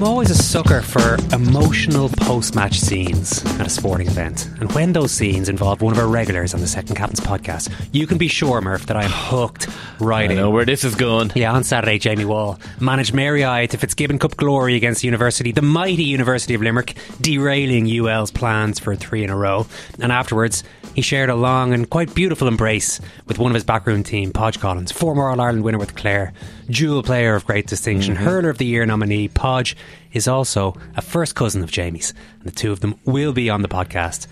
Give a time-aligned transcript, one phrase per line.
[0.00, 4.48] I'm always a sucker for emotional post match scenes at a sporting event.
[4.58, 8.06] And when those scenes involve one of our regulars on the Second Captain's podcast, you
[8.06, 10.38] can be sure, Murph, that I am hooked right I in.
[10.38, 11.32] know where this is going.
[11.34, 15.52] Yeah, on Saturday, Jamie Wall managed Mary I to Fitzgibbon Cup glory against the University,
[15.52, 19.66] the mighty University of Limerick, derailing UL's plans for three in a row.
[19.98, 20.64] And afterwards,
[20.94, 24.60] he shared a long and quite beautiful embrace with one of his backroom team, Podge
[24.60, 26.32] Collins, former All Ireland winner with Clare,
[26.68, 28.24] dual player of great distinction, mm-hmm.
[28.24, 29.28] hurler of the year nominee.
[29.28, 29.76] Podge
[30.12, 33.62] is also a first cousin of Jamie's, and the two of them will be on
[33.62, 34.26] the podcast.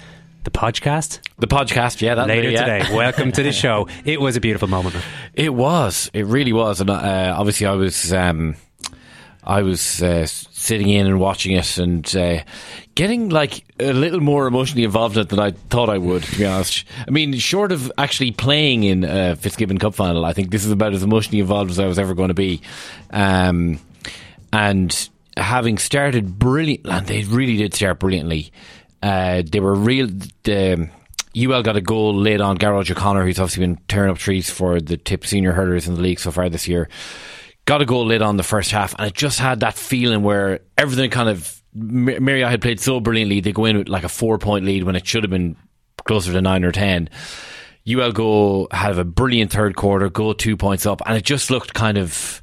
[0.44, 2.78] The podcast The podcast, yeah, later yeah.
[2.78, 2.94] today.
[2.96, 3.88] Welcome to the show.
[4.04, 4.97] It was a beautiful moment.
[5.34, 6.10] It was.
[6.14, 6.80] It really was.
[6.80, 8.12] And uh, obviously, I was.
[8.12, 8.56] Um,
[9.44, 12.42] I was uh, sitting in and watching it and uh,
[12.94, 16.22] getting like a little more emotionally involved in it than I thought I would.
[16.24, 20.34] To be honest, I mean, short of actually playing in a Fitzgibbon Cup final, I
[20.34, 22.60] think this is about as emotionally involved as I was ever going to be.
[23.10, 23.80] Um,
[24.52, 25.08] and
[25.38, 28.53] having started brilliant, and they really did start brilliantly.
[29.03, 30.09] Uh, they were real.
[30.43, 30.91] The,
[31.37, 34.81] UL got a goal late on Garage O'Connor, who's obviously been tearing up trees for
[34.81, 36.88] the Tipp senior hurlers in the league so far this year.
[37.65, 40.60] Got a goal late on the first half, and it just had that feeling where
[40.77, 41.54] everything kind of.
[41.75, 44.65] Mar- Mary I had played so brilliantly, they go in with like a four point
[44.65, 45.54] lead when it should have been
[46.04, 47.10] closer to nine or ten.
[47.88, 51.75] UL go have a brilliant third quarter, go two points up, and it just looked
[51.75, 52.43] kind of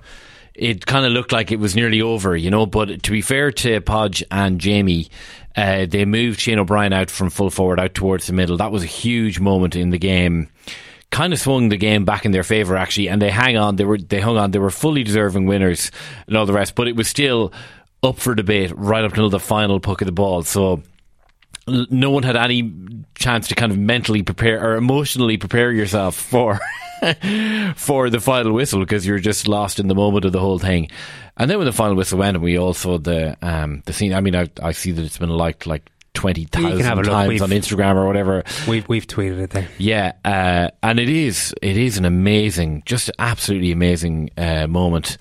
[0.55, 2.65] it kind of looked like it was nearly over, you know.
[2.65, 5.09] But to be fair to Podge and Jamie,
[5.55, 8.57] uh, they moved Shane O'Brien out from full forward out towards the middle.
[8.57, 10.49] That was a huge moment in the game.
[11.11, 13.75] Kind of swung the game back in their favour actually, and they hang on.
[13.75, 14.51] They were they hung on.
[14.51, 15.91] They were fully deserving winners
[16.27, 16.75] and all the rest.
[16.75, 17.53] But it was still
[18.03, 20.43] up for debate right up until the final puck of the ball.
[20.43, 20.81] So
[21.67, 22.71] no one had any
[23.15, 26.59] chance to kind of mentally prepare or emotionally prepare yourself for
[27.75, 30.89] for the final whistle because you're just lost in the moment of the whole thing.
[31.37, 34.13] And then when the final whistle went, and we all saw the um, the scene.
[34.13, 37.03] I mean, I, I see that it's been liked like twenty You can have thousand
[37.05, 38.43] times We've- on Instagram or whatever.
[38.67, 39.67] We've we've tweeted it there.
[39.77, 45.17] Yeah, uh, and it is it is an amazing, just absolutely amazing uh, moment.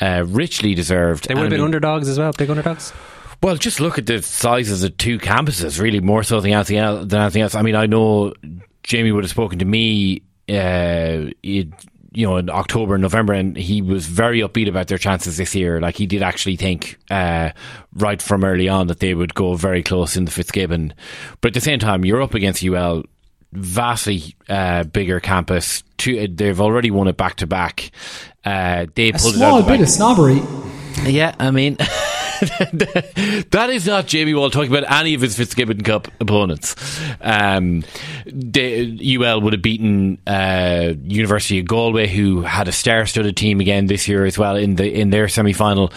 [0.00, 1.26] Uh, richly deserved.
[1.26, 2.92] They would have been underdogs as well, big underdogs.
[3.42, 7.06] Well, just look at the sizes of two campuses, really, more so than anything else.
[7.06, 7.54] Than anything else.
[7.54, 8.32] I mean, I know
[8.82, 11.68] Jamie would have spoken to me, uh, it,
[12.12, 15.54] you know, in October and November, and he was very upbeat about their chances this
[15.54, 15.80] year.
[15.80, 17.50] Like, he did actually think, uh,
[17.94, 20.94] right from early on, that they would go very close in the Fitzgibbon.
[21.40, 23.04] But at the same time, you're up against UL,
[23.52, 25.82] vastly uh, bigger campus.
[25.98, 27.90] Two, they've already won it back to back.
[28.44, 29.66] Uh, They A pulled it small out.
[29.66, 30.40] the bit of snobbery.
[31.04, 31.76] yeah, I mean,
[33.50, 36.76] that is not Jamie Wall talking about any of his Fitzgibbon Cup opponents.
[37.20, 37.84] Um,
[38.26, 44.06] UL would have beaten uh, University of Galway, who had a star-studded team again this
[44.06, 45.92] year as well in the in their semi-final.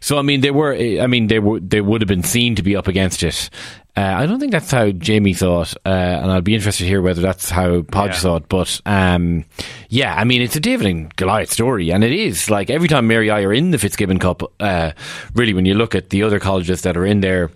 [0.00, 0.74] So I mean, they were.
[0.74, 1.60] I mean, they were.
[1.60, 3.48] They would have been seen to be up against it.
[3.96, 7.00] Uh, I don't think that's how Jamie thought, uh, and I'll be interested to hear
[7.00, 8.18] whether that's how Podge Yeah.
[8.18, 8.48] thought.
[8.48, 9.44] But um,
[9.88, 13.06] yeah, I mean, it's a David and Goliath story, and it is like every time
[13.06, 14.42] Mary I are in the Fitzgibbon Cup.
[14.58, 14.90] Uh,
[15.34, 17.50] really, when you look at the other colleges that are in there,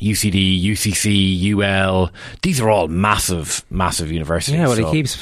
[0.00, 2.10] UCD, UCC, UL.
[2.42, 4.56] These are all massive, massive universities.
[4.56, 5.16] Yeah, well, so- he keeps.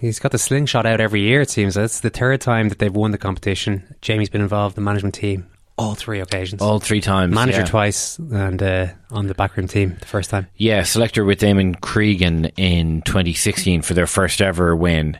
[0.00, 1.40] He's got the slingshot out every year.
[1.40, 3.94] It seems that's the third time that they've won the competition.
[4.02, 5.46] Jamie's been involved in the management team
[5.78, 6.62] all three occasions.
[6.62, 7.34] all three times.
[7.34, 7.66] Manager yeah.
[7.66, 10.46] twice and uh, on the backroom team the first time.
[10.56, 15.18] Yeah, selector with Eamon Cregan in 2016 for their first ever win.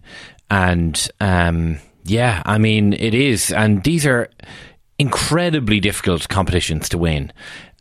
[0.51, 3.53] And um, yeah, I mean, it is.
[3.53, 4.31] And these are
[4.99, 7.33] incredibly difficult competitions to win.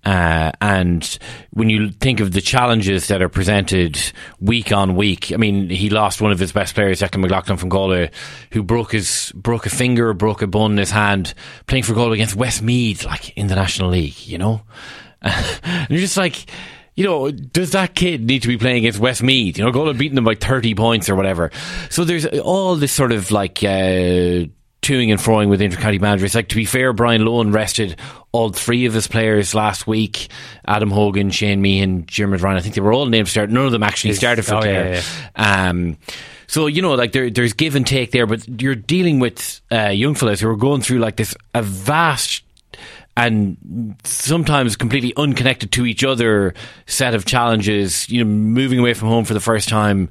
[0.05, 1.17] Uh, and
[1.51, 3.99] when you think of the challenges that are presented
[4.39, 7.69] week on week, I mean, he lost one of his best players, Declan McLaughlin from
[7.69, 8.11] Galway,
[8.51, 11.33] who broke his broke a finger, broke a bone in his hand,
[11.65, 14.61] playing for Galway against Westmeath, like in the National League, you know.
[15.21, 16.45] and you're just like,
[16.93, 19.57] you know, does that kid need to be playing against Westmeath?
[19.57, 21.51] You know, Galway beating them by 30 points or whatever.
[21.89, 24.45] So there's all this sort of like, uh,
[24.85, 26.35] toing and froing with intercounty managers.
[26.35, 27.99] Like to be fair, Brian Lohan rested
[28.31, 30.29] all three of his players last week:
[30.65, 32.57] Adam Hogan, Shane Meehan, Diarmuid Ryan.
[32.57, 33.49] I think they were all named start.
[33.49, 34.93] None of them actually started for oh, Clare.
[34.95, 35.01] yeah,
[35.37, 35.97] yeah, Um,
[36.47, 39.89] so you know, like there, there's give and take there, but you're dealing with uh,
[39.89, 42.43] young fellas who are going through like this a vast
[43.17, 46.53] and sometimes completely unconnected to each other
[46.85, 48.07] set of challenges.
[48.09, 50.09] You know, moving away from home for the first time.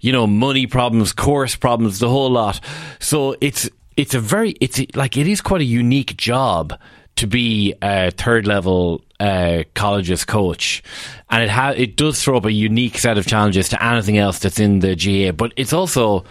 [0.00, 2.60] You know, money problems, course problems, the whole lot.
[3.00, 6.78] So it's it's a very it's like it is quite a unique job
[7.16, 10.82] to be a third level uh, college's coach,
[11.30, 14.38] and it ha- it does throw up a unique set of challenges to anything else
[14.40, 15.32] that's in the GAA.
[15.32, 16.24] But it's also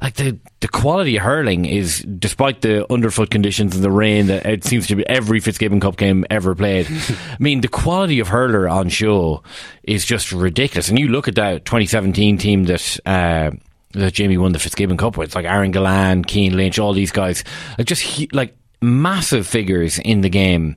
[0.00, 4.46] like the the quality of hurling is, despite the underfoot conditions and the rain that
[4.46, 6.86] it seems to be every Fitzgibbon Cup game ever played.
[6.90, 9.42] I mean, the quality of hurler on show
[9.82, 10.88] is just ridiculous.
[10.88, 12.98] And you look at that 2017 team that.
[13.04, 13.50] Uh,
[13.92, 17.44] that Jamie won the Fitzgibbon Cup with, like Aaron Gillane, Cian Lynch, all these guys,
[17.78, 20.76] like just like massive figures in the game.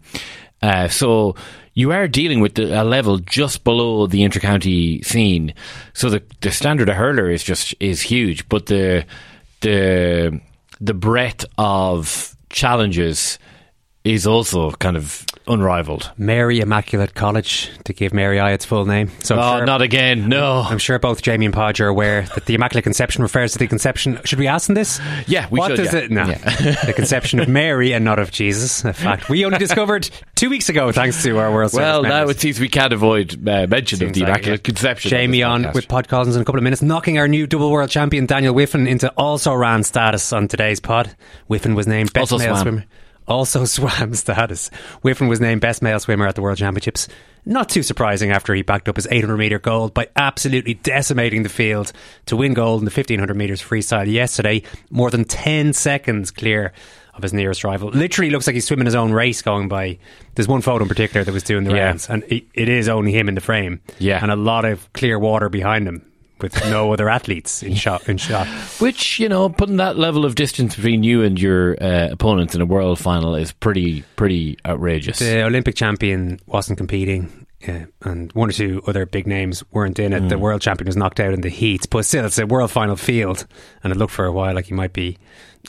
[0.62, 1.36] Uh, so
[1.74, 5.54] you are dealing with the, a level just below the intercounty scene.
[5.94, 9.06] So the the standard of hurler is just is huge, but the
[9.62, 10.42] the
[10.82, 13.40] the breadth of challenges
[14.04, 16.12] is also kind of unrivaled.
[16.18, 19.12] Mary Immaculate College, to give Mary I its full name.
[19.24, 20.30] So I'm oh, sure- not again!
[20.30, 23.60] No, I'm sure both Jamie and Podge are aware that the Immaculate Conception refers to
[23.60, 24.20] the conception.
[24.24, 25.00] Should we ask them this?
[25.28, 26.00] Yeah, we what should, does yeah.
[26.00, 26.12] it?
[26.12, 26.38] No, Yeah.
[26.86, 28.84] the conception of Mary and not of Jesus.
[28.86, 32.38] A fact we only discovered two weeks ago, thanks to our World well, now members.
[32.38, 34.64] it seems we can't avoid uh, mention of Seems the like, Immaculate.
[34.64, 35.10] Conception.
[35.10, 35.74] Jamie on on podcast.
[35.76, 38.54] with Pod Collins in a couple of minutes, knocking our new double world champion Daniel
[38.54, 41.16] Wiffen into also ran status on today's pod.
[41.50, 42.62] Wiffen was named best Also male swam.
[42.62, 42.86] swimmer.
[43.30, 44.70] Also swam status.
[45.04, 47.08] Wiffen was named best male swimmer at the World Championships.
[47.46, 51.50] Not too surprising after he backed up his 800 metre gold by absolutely decimating the
[51.50, 51.94] field
[52.26, 56.74] to win gold in the 1500 metres freestyle yesterday, more than 10 seconds clear
[57.14, 57.90] of his nearest rival.
[57.90, 59.98] Literally looks like he's swimming his own race going by.
[60.36, 61.86] There's one photo in particular that was doing the Yeah.
[61.86, 63.82] rounds, and it, it is only him in the frame.
[64.00, 64.20] Yeah.
[64.22, 66.09] and a lot of clear water behind him
[66.42, 68.08] with no other athletes in shot.
[68.10, 68.48] In shot.
[68.80, 72.62] Which you know, putting that level of distance between you and your uh, opponents in
[72.62, 75.20] a world final is pretty pretty outrageous.
[75.20, 77.46] The Olympic champion wasn't competing.
[77.68, 80.30] uh, and one or two other big names weren't in it.
[80.30, 82.96] The world champion was knocked out in the heats, but still, it's a world final
[82.96, 83.46] field,
[83.84, 85.18] and it looked for a while like he might be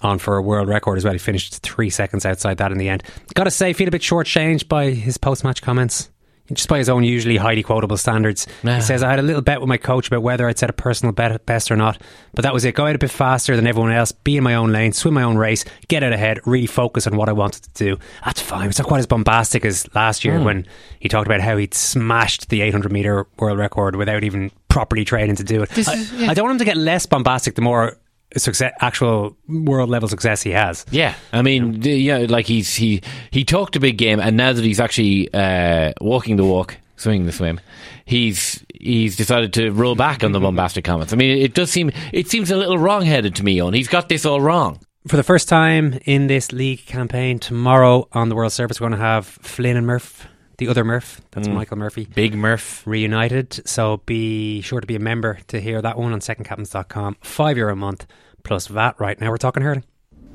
[0.03, 1.13] on for a world record as well.
[1.13, 3.03] He finished three seconds outside that in the end.
[3.35, 6.11] Got to say, feel a bit shortchanged by his post match comments.
[6.53, 8.47] Just by his own usually highly quotable standards.
[8.63, 8.77] Yeah.
[8.77, 10.73] He says, I had a little bet with my coach about whether I'd set a
[10.73, 12.01] personal bet best or not,
[12.35, 12.75] but that was it.
[12.75, 15.23] Go out a bit faster than everyone else, be in my own lane, swim my
[15.23, 17.99] own race, get out ahead, really focus on what I wanted to do.
[18.25, 18.69] That's fine.
[18.69, 20.45] It's not quite as bombastic as last year hmm.
[20.45, 20.67] when
[20.99, 25.37] he talked about how he'd smashed the 800 metre world record without even properly training
[25.37, 25.71] to do it.
[25.89, 27.97] I, I don't want him to get less bombastic the more
[28.37, 30.85] success, actual world level success he has.
[30.91, 34.65] Yeah, I mean, yeah, like he's he he talked a big game, and now that
[34.65, 37.61] he's actually uh, walking the walk, swimming the swim,
[38.05, 41.13] he's he's decided to roll back on the bombastic comments.
[41.13, 43.61] I mean, it does seem it seems a little wrong headed to me.
[43.61, 44.81] On he's got this all wrong.
[45.09, 48.99] For the first time in this league campaign, tomorrow on the World Service, we're going
[48.99, 50.27] to have Flynn and Murph,
[50.61, 52.87] the other Murph, that's Michael Murphy, Big Murph.
[52.87, 53.67] reunited.
[53.67, 57.17] So be sure to be a member to hear that one on secondcaptains.com.
[57.23, 58.07] Five euro a month
[58.45, 59.31] plus VAT right now.
[59.31, 59.85] We're talking hurling.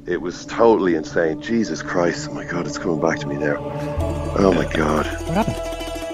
[0.08, 1.42] It was totally insane.
[1.42, 2.28] Jesus Christ.
[2.30, 3.58] Oh my God, it's coming back to me now.
[4.38, 5.06] Oh my God.
[5.06, 5.56] What happened?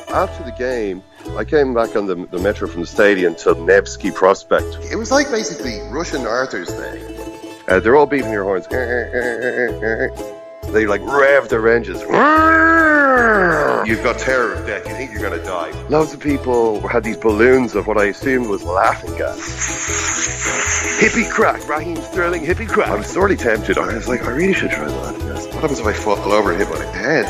[0.09, 1.01] After the game,
[1.37, 4.77] I came back on the, the metro from the stadium to Nevsky Prospect.
[4.91, 7.63] It was like basically Russian Arthur's Day.
[7.69, 8.67] Uh, they're all beating their horns.
[10.71, 12.01] They like rev their engines.
[13.87, 14.87] You've got terror of death.
[14.87, 15.71] You think you're going to die.
[15.89, 19.37] Loads of people had these balloons of what I assumed was laughing gas.
[21.01, 22.89] Hippie crack, Raheem Sterling, hippie crack.
[22.89, 23.77] I was sorely tempted.
[23.77, 25.45] I was like, I really should try laughing gas.
[25.47, 27.25] What happens if I fall over and hit my head?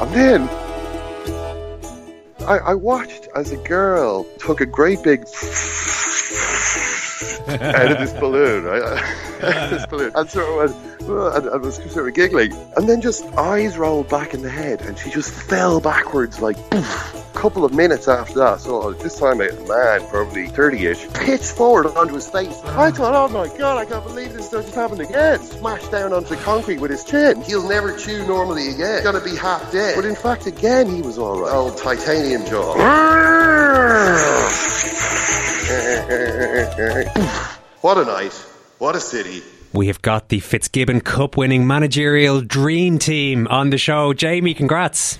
[0.00, 0.48] I'm then
[2.46, 5.26] I, I watched as a girl took a great big
[7.48, 9.40] out of this balloon, right?
[9.70, 13.24] this balloon, and sort of went, and, and was sort of giggling, and then just
[13.36, 16.56] eyes rolled back in the head, and she just fell backwards like.
[16.70, 21.52] Poof, couple of minutes after that, so uh, this time a man, probably 30-ish, pitched
[21.52, 22.58] forward onto his face.
[22.64, 25.40] I thought, oh my god, I can't believe this just happened again.
[25.40, 27.42] Smashed down onto the concrete with his chin.
[27.42, 29.04] He'll never chew normally again.
[29.04, 29.94] Gonna be half dead.
[29.94, 31.52] But in fact, again, he was alright.
[31.52, 32.72] Old titanium jaw.
[37.80, 38.32] what a night.
[38.78, 39.42] What a city.
[39.72, 44.12] We have got the Fitzgibbon Cup winning managerial dream team on the show.
[44.12, 45.18] Jamie, congrats.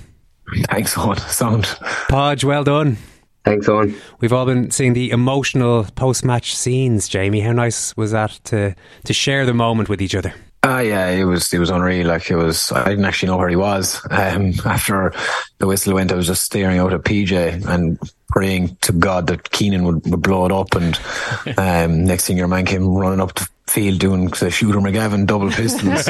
[0.69, 1.17] Thanks, Owen.
[1.17, 1.65] Sound.
[2.09, 2.99] Podge, well done.
[3.47, 3.97] Thanks, Owen.
[4.21, 7.41] We've all been seeing the emotional post match scenes, Jamie.
[7.41, 8.75] How nice was that to,
[9.05, 10.35] to share the moment with each other?
[10.63, 12.07] Ah, uh, yeah, it was it was unreal.
[12.07, 14.01] Like it was, I didn't actually know where he was.
[14.11, 15.13] Um, after
[15.59, 17.99] the whistle went, I was just staring out at PJ and
[18.35, 20.75] praying to God that Keenan would, would blow it up.
[20.75, 20.99] And
[21.57, 25.51] um, next thing, your man came running up the field doing the shooter McGavin double
[25.51, 26.05] pistols.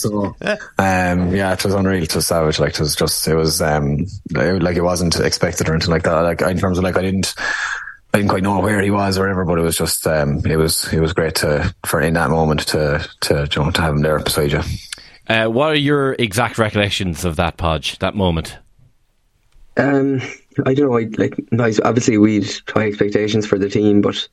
[0.00, 0.34] so
[0.78, 2.02] um, yeah, it was unreal.
[2.02, 2.58] It was savage.
[2.58, 6.20] Like it was just, it was um, like it wasn't expected or anything like that.
[6.20, 7.34] Like in terms of like I didn't.
[8.12, 10.56] I didn't quite know where he was or whatever, but it was just um, it
[10.56, 13.94] was it was great to for in that moment to to you know, to have
[13.94, 14.62] him there beside you.
[15.28, 18.58] Uh, what are your exact recollections of that podge, that moment?
[19.76, 20.20] Um,
[20.66, 20.98] I don't know.
[20.98, 21.38] I, like
[21.84, 24.28] obviously we'd high expectations for the team, but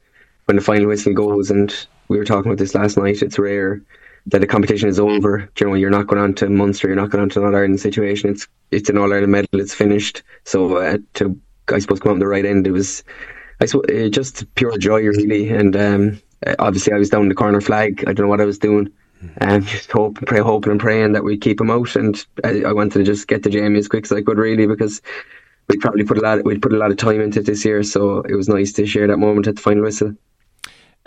[0.45, 1.73] when the final whistle goes, and
[2.07, 3.81] we were talking about this last night, it's rare
[4.27, 5.49] that the competition is over.
[5.59, 7.55] You know, you're not going on to Munster, you're not going on to an All
[7.55, 8.29] Ireland situation.
[8.29, 10.23] It's it's an All Ireland medal, it's finished.
[10.45, 13.03] So uh, to I suppose come on the right end, it was
[13.59, 15.49] I suppose, uh, just pure joy, really.
[15.49, 16.21] And um,
[16.59, 18.03] obviously, I was down the corner flag.
[18.07, 18.91] I don't know what I was doing.
[19.41, 21.95] Um, just hope, pray, hoping and praying that we keep him out.
[21.95, 24.67] And I, I wanted to just get to Jamie as quick as I could, really,
[24.67, 25.01] because
[25.67, 26.43] we probably put a lot.
[26.43, 28.85] We put a lot of time into it this year, so it was nice to
[28.85, 30.13] share that moment at the final whistle.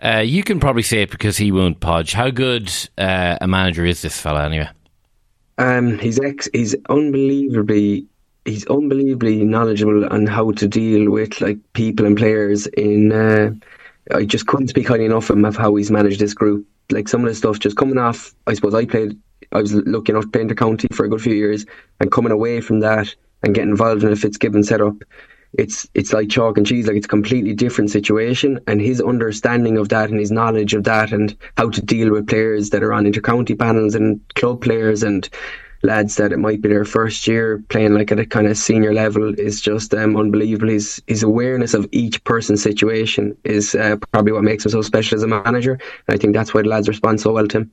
[0.03, 2.13] Uh, you can probably say it because he won't podge.
[2.13, 4.69] How good uh, a manager is this fella, anyway?
[5.59, 6.49] Um, he's ex.
[6.53, 8.07] He's unbelievably
[8.45, 12.67] he's unbelievably knowledgeable on how to deal with like people and players.
[12.69, 13.51] In uh,
[14.15, 16.67] I just couldn't speak highly enough of him of how he's managed this group.
[16.91, 18.35] Like some of the stuff just coming off.
[18.47, 19.19] I suppose I played.
[19.53, 21.67] I was lucky enough to play county for a good few years,
[22.01, 24.97] and coming away from that and get involved in a Fitzgibbon setup.
[25.53, 28.61] It's it's like chalk and cheese, like it's a completely different situation.
[28.67, 32.29] And his understanding of that and his knowledge of that and how to deal with
[32.29, 35.29] players that are on intercounty panels and club players and
[35.83, 38.93] lads that it might be their first year playing like at a kind of senior
[38.93, 40.69] level is just um, unbelievable.
[40.69, 45.17] His his awareness of each person's situation is uh, probably what makes him so special
[45.17, 47.73] as a manager, and I think that's why the lads respond so well to him.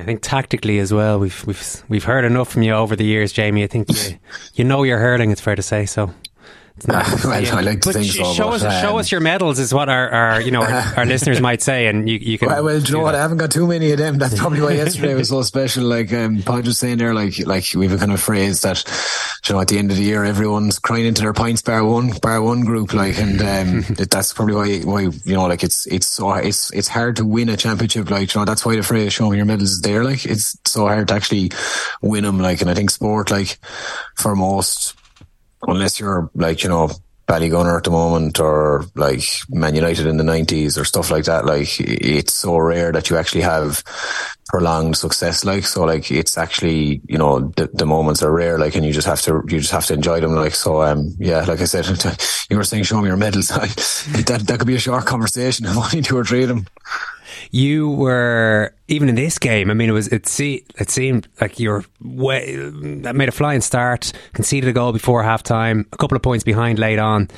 [0.00, 3.32] I think tactically as well, we've we've we've heard enough from you over the years,
[3.32, 3.64] Jamie.
[3.64, 3.88] I think
[4.54, 5.30] you, know you're your hurling.
[5.30, 6.12] It's fair to say so.
[6.86, 7.56] Well, yeah.
[7.56, 8.34] I like to but think so.
[8.34, 11.06] Show, us, um, show us your medals is what our, our you know our, our,
[11.06, 12.48] listeners might say, and you, you can.
[12.48, 13.14] Well, well you know what?
[13.14, 14.18] I haven't got too many of them.
[14.18, 15.84] That's probably why yesterday was so special.
[15.84, 18.84] Like um, Pod was saying there, like like we've a kind of phrase that
[19.48, 22.10] you know at the end of the year everyone's crying into their pints bar one
[22.20, 25.86] bar one group, like, and um, it, that's probably why why you know like it's
[25.86, 28.10] it's so it's it's hard to win a championship.
[28.10, 30.04] Like you know that's why the phrase "show me your medals" is there.
[30.04, 31.52] Like it's so hard to actually
[32.02, 32.38] win them.
[32.38, 33.58] Like, and I think sport like
[34.14, 34.94] for most
[35.62, 36.90] unless you're like you know
[37.26, 41.44] Ballygunner at the moment or like Man United in the 90s or stuff like that.
[41.44, 43.82] Like it's so rare that you actually have
[44.46, 45.44] prolonged success.
[45.44, 48.58] Like, so like it's actually, you know, the, the moments are rare.
[48.58, 50.36] Like, and you just have to, you just have to enjoy them.
[50.36, 51.86] Like, so, um, yeah, like I said,
[52.50, 53.48] you were saying, show me your medals.
[53.48, 56.66] that, that could be a short conversation of only two or three of them
[57.50, 59.70] you were even in this game.
[59.70, 63.32] I mean, it was it see it seemed like you were way that made a
[63.32, 67.28] flying start, conceded a goal before half time, a couple of points behind late on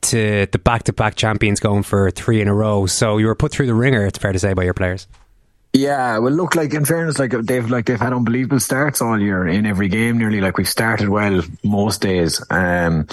[0.00, 2.86] to the back to back champions going for three in a row.
[2.86, 4.06] So you were put through the ringer.
[4.06, 5.06] It's fair to say by your players.
[5.74, 9.46] Yeah, well, look, like in fairness, like they've like they've had unbelievable starts all year
[9.46, 10.16] in every game.
[10.16, 12.42] Nearly like we've started well most days.
[12.50, 13.06] Um,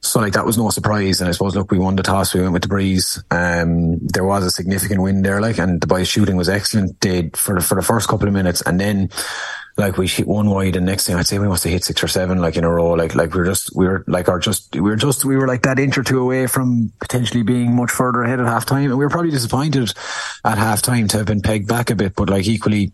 [0.00, 2.40] so like that was no surprise, and I suppose look, we won the toss, we
[2.40, 3.22] went with the breeze.
[3.30, 7.00] Um, there was a significant win there, like, and the boys' shooting was excellent.
[7.00, 9.10] Did for the for the first couple of minutes, and then
[9.76, 12.02] like we hit one wide, and next thing I'd say we must have hit six
[12.02, 12.92] or seven like in a row.
[12.92, 15.46] Like like we were just we were like our just we were just we were
[15.48, 18.90] like that inch or two away from potentially being much further ahead at half time,
[18.90, 19.92] and we were probably disappointed
[20.44, 22.92] at half time to have been pegged back a bit, but like equally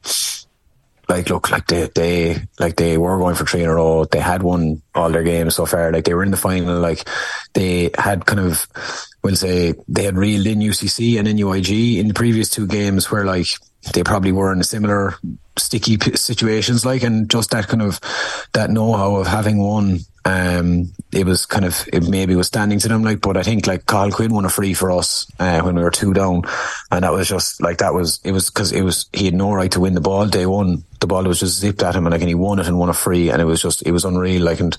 [1.09, 4.05] like look like they they like they were going for three in a row.
[4.05, 5.93] They had won all their games so far.
[5.93, 6.79] Like they were in the final.
[6.79, 7.09] Like
[7.53, 8.67] they had kind of
[9.23, 13.25] we'll say they had reeled in UCC and NUIG in the previous two games where
[13.25, 13.49] like
[13.93, 15.15] they probably were in similar
[15.59, 18.01] sticky situations like and just that kind of
[18.55, 22.89] that know-how of having won um, it was kind of it maybe was standing to
[22.89, 25.75] them like but I think like Cathal Quinn won a free for us uh, when
[25.75, 26.43] we were two down.
[26.91, 29.53] And that was just like that was it was because it was he had no
[29.53, 30.85] right to win the ball day one.
[31.01, 32.89] The ball was just zipped at him and like and he won it and won
[32.89, 34.77] a free and it was just it was unreal like and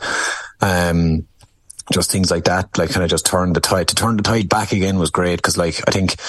[0.62, 1.28] um
[1.92, 4.50] just things like that, like kind of just turn the tide to turn the tide
[4.50, 6.20] back again was great because like I think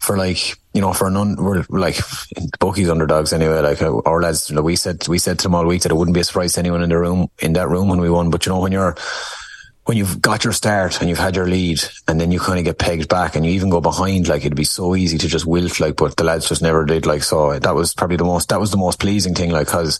[0.00, 1.98] for like you know for an un, we're like
[2.60, 3.60] bookies underdogs anyway.
[3.60, 5.92] Like uh, our lads, you know, we said we said to them all week that
[5.92, 8.10] it wouldn't be a surprise to anyone in the room in that room when we
[8.10, 8.30] won.
[8.30, 8.96] But you know when you're
[9.90, 12.64] when you've got your start and you've had your lead and then you kind of
[12.64, 15.44] get pegged back and you even go behind, like it'd be so easy to just
[15.44, 17.06] wilt, like, but the lads just never did.
[17.06, 19.98] Like, so that was probably the most, that was the most pleasing thing, like, cause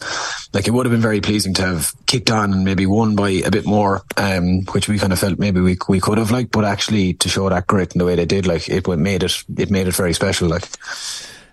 [0.54, 3.30] like it would have been very pleasing to have kicked on and maybe won by
[3.30, 6.52] a bit more, um, which we kind of felt maybe we, we could have, like,
[6.52, 9.42] but actually to show that grit in the way they did, like, it made it,
[9.56, 10.68] it made it very special, like.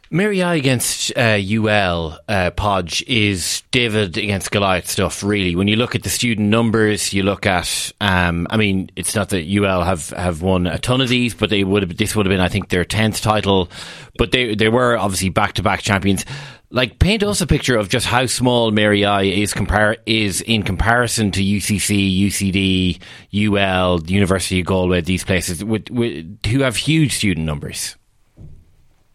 [0.10, 5.22] Mary I against uh, UL uh, Podge is David against Goliath stuff.
[5.22, 7.92] Really, when you look at the student numbers, you look at.
[8.00, 11.50] Um, I mean, it's not that UL have, have won a ton of these, but
[11.50, 11.98] they would have.
[11.98, 13.70] This would have been, I think, their tenth title.
[14.18, 16.26] But they they were obviously back to back champions.
[16.70, 20.64] Like, paint us a picture of just how small Mary I is compare is in
[20.64, 23.00] comparison to UCC, UCD,
[23.34, 25.00] UL, University of Galway.
[25.02, 27.96] These places with, with, who have huge student numbers.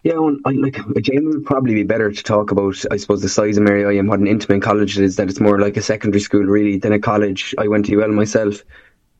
[0.02, 3.28] Yeah, well, I, like Jamie would probably be better to talk about, I suppose, the
[3.28, 5.14] size of Mary I and what an intimate college it is.
[5.16, 7.54] That it's more like a secondary school, really, than a college.
[7.56, 8.64] I went to UL myself,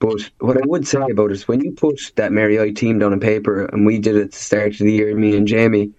[0.00, 2.98] but what I would say about it is when you put that Mary I team
[2.98, 5.46] down on paper, and we did it at the start of the year, me and
[5.46, 5.92] Jamie,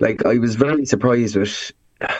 [0.00, 1.70] like I was very surprised with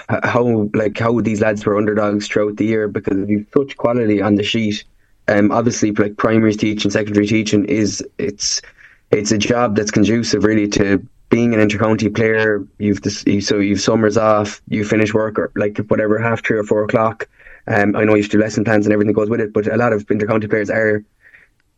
[0.08, 4.36] how like how these lads were underdogs throughout the year because you've such quality on
[4.36, 4.84] the sheet.
[5.26, 8.62] Um, obviously, like primary teaching, secondary teaching is it's
[9.10, 13.80] it's a job that's conducive really to being an intercounty player, you've this, so you've
[13.80, 17.28] summers off, you finish work or like whatever half three or four o'clock.
[17.66, 19.76] Um, I know you to do lesson plans and everything goes with it, but a
[19.76, 21.04] lot of intercounty players are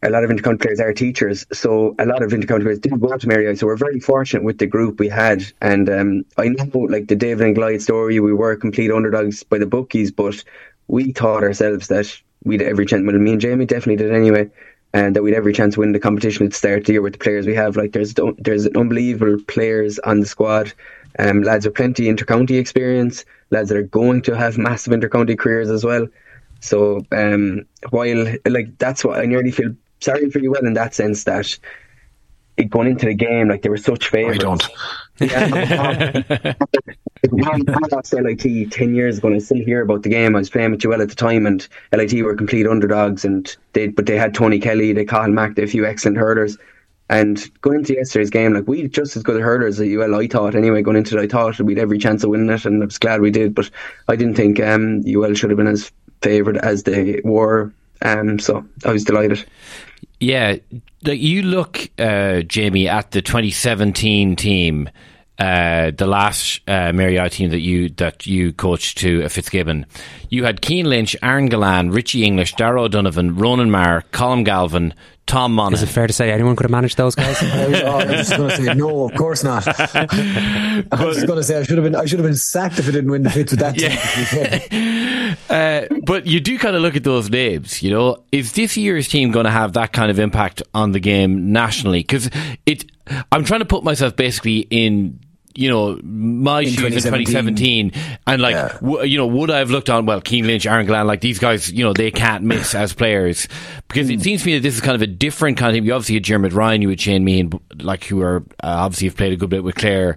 [0.04, 3.16] a lot of intercounty players are teachers, so a lot of intercounty players did go
[3.16, 6.80] to Mary So we're very fortunate with the group we had, and um, I know
[6.80, 10.42] like the David and Goliath story, we were complete underdogs by the bookies, but
[10.88, 12.06] we thought ourselves that
[12.42, 13.06] we'd every chance.
[13.06, 14.50] Well, me and Jamie definitely did anyway
[14.92, 17.02] and that we'd every chance to win the competition at the start of the year
[17.02, 17.76] with the players we have.
[17.76, 20.72] Like there's there's unbelievable players on the squad.
[21.18, 25.70] Um, lads with plenty intercounty experience, lads that are going to have massive intercounty careers
[25.70, 26.08] as well.
[26.60, 30.94] So um, while like that's what I nearly feel sorry for you well in that
[30.94, 31.58] sense that
[32.68, 34.44] going into the game like they were such favourites.
[34.44, 34.70] I don't.
[37.32, 40.34] Yeah, I lost LIT 10 years ago and I still hear about the game.
[40.34, 43.88] I was playing with UL at the time and LIT were complete underdogs and they
[43.88, 46.58] but they had Tony Kelly, they Cathal Mack, they had a few excellent hurlers.
[47.08, 50.54] And going into yesterday's game, like we just as good hurlers as UL, I thought
[50.54, 52.98] anyway, going into it, I thought we'd every chance of winning it and I was
[52.98, 53.70] glad we did, but
[54.08, 57.72] I didn't think um, UL should have been as favoured as they were.
[58.02, 59.44] Um, so I was delighted.
[60.22, 60.58] Yeah,
[61.04, 64.88] you look, uh, Jamie, at the 2017 team
[65.36, 69.84] uh, the last uh, Mary team that you that you coached to uh, Fitzgibbon,
[70.30, 74.94] you had Cian Lynch, Aaron Gillane, Richie English, Darragh O'Donovan, Ronan Maher, Colm Galvin,
[75.26, 75.74] Tom Monaghan.
[75.74, 77.40] Is it fair to say anyone could have managed those guys?
[77.42, 79.66] I was, oh, I was just going to say no, of course not.
[79.94, 82.78] I was just going to say I should have been I should have been sacked
[82.78, 83.80] if I didn't win the Fitz with that
[85.48, 85.88] yeah.
[85.90, 87.82] uh, but you do kind of look at those names.
[87.82, 91.00] You know, is this year's team going to have that kind of impact on the
[91.00, 92.00] game nationally?
[92.00, 92.28] Because
[92.66, 92.90] it,
[93.30, 95.20] I'm trying to put myself basically in
[95.54, 97.92] you know, my in shoes in 2017,
[98.26, 98.78] and like, yeah.
[98.80, 101.38] w- you know, would I have looked on, well, Cian Lynch, Aaron Gillane, like these
[101.38, 103.48] guys, you know, they can't miss as players
[103.88, 104.14] because mm.
[104.14, 104.22] it hmm.
[104.22, 105.84] seems to me that this is kind of a different kind of team.
[105.84, 109.16] You obviously had Diarmuid Ryan, you had Shane Meehan, like, who are uh, obviously have
[109.16, 110.16] played a good bit with Clare,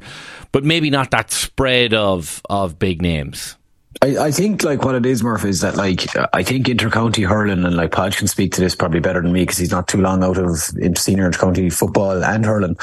[0.52, 3.58] but maybe not that spread of, of big names.
[4.02, 7.64] I, I think like what it is, Murph, is that like I think intercounty hurling
[7.64, 10.02] and like Podge can speak to this probably better than me because he's not too
[10.02, 12.78] long out of senior intercounty football and hurling.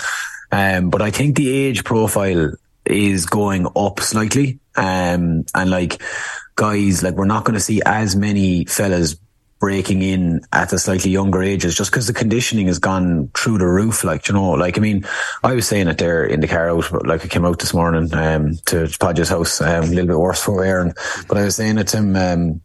[0.52, 2.52] Um, but I think the age profile
[2.84, 4.60] is going up slightly.
[4.76, 6.00] Um, and like
[6.54, 9.16] guys, like we're not going to see as many fellas
[9.62, 13.66] breaking in at the slightly younger ages just because the conditioning has gone through the
[13.66, 14.02] roof.
[14.02, 15.06] Like, you know, like, I mean,
[15.44, 18.12] I was saying it there in the car out, like I came out this morning,
[18.12, 20.92] um, to Podge's house, um, a little bit worse for Aaron,
[21.28, 22.60] but I was saying it to him, um,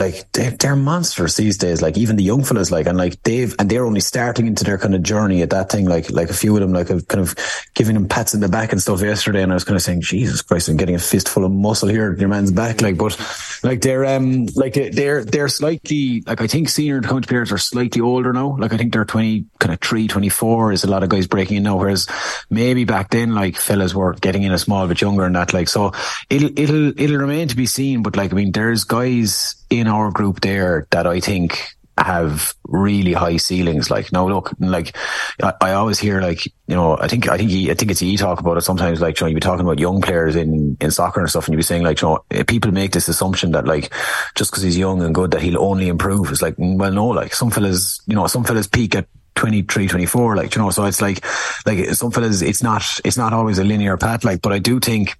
[0.00, 1.82] like they're, they're monsters these days.
[1.82, 4.78] Like even the young fellas, like and like they've and they're only starting into their
[4.78, 5.86] kind of journey at that thing.
[5.86, 7.34] Like like a few of them, like I've kind of
[7.74, 10.00] giving them pats in the back and stuff yesterday, and I was kind of saying,
[10.02, 12.80] Jesus Christ, I'm getting a fistful of muscle here your man's back.
[12.80, 13.18] Like, but
[13.62, 18.00] like they're um like they're they're slightly like I think senior county players are slightly
[18.00, 18.56] older now.
[18.58, 21.58] Like I think they're twenty kind of three, 24 is a lot of guys breaking
[21.58, 22.06] in now, whereas
[22.48, 25.52] maybe back then like fellas were getting in a small bit younger and that.
[25.52, 25.92] Like so,
[26.28, 28.02] it'll it'll it'll remain to be seen.
[28.02, 33.12] But like I mean, there's guys in our group there that I think have really
[33.12, 33.90] high ceilings.
[33.90, 34.96] Like, no, look, like
[35.42, 38.00] I, I, always hear like, you know, I think, I think he, I think it's
[38.00, 39.00] he talk about it sometimes.
[39.00, 41.52] Like, you know, you be talking about young players in, in soccer and stuff and
[41.52, 43.92] you be saying like, you know, eh, people make this assumption that like,
[44.34, 46.30] just cause he's young and good that he'll only improve.
[46.30, 49.88] It's like, mm, well, no, like some fellas, you know, some fellas peak at 23,
[49.88, 51.24] 24, like, you know, so it's like,
[51.66, 54.24] like some fellas, it's not, it's not always a linear path.
[54.24, 55.16] Like, but I do think,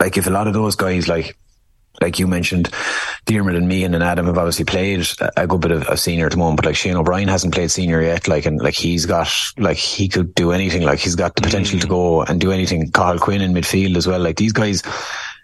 [0.00, 1.36] like, if a lot of those guys, like,
[2.00, 2.70] like you mentioned,
[3.26, 6.26] Diarmuid and me and then Adam have obviously played a good bit of, a senior
[6.26, 8.28] at the moment, but like Shane O'Brien hasn't played senior yet.
[8.28, 9.28] Like, and like he's got,
[9.58, 10.82] like he could do anything.
[10.82, 11.82] Like he's got the potential mm.
[11.82, 12.90] to go and do anything.
[12.90, 14.20] Cathal Quinn in midfield as well.
[14.20, 14.82] Like these guys,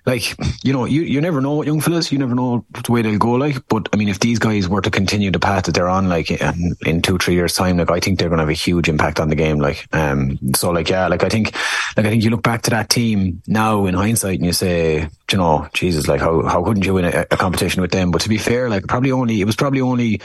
[0.09, 0.35] like
[0.65, 3.19] you know, you, you never know what young fellas, you never know the way they'll
[3.19, 3.33] go.
[3.33, 6.09] Like, but I mean, if these guys were to continue the path that they're on,
[6.09, 8.55] like in, in two three years time, like I think they're going to have a
[8.55, 9.59] huge impact on the game.
[9.59, 11.55] Like, um, so like yeah, like I think,
[11.97, 15.09] like I think you look back to that team now in hindsight and you say,
[15.31, 18.11] you know, Jesus, like how how couldn't you win a, a competition with them?
[18.11, 20.21] But to be fair, like probably only it was probably only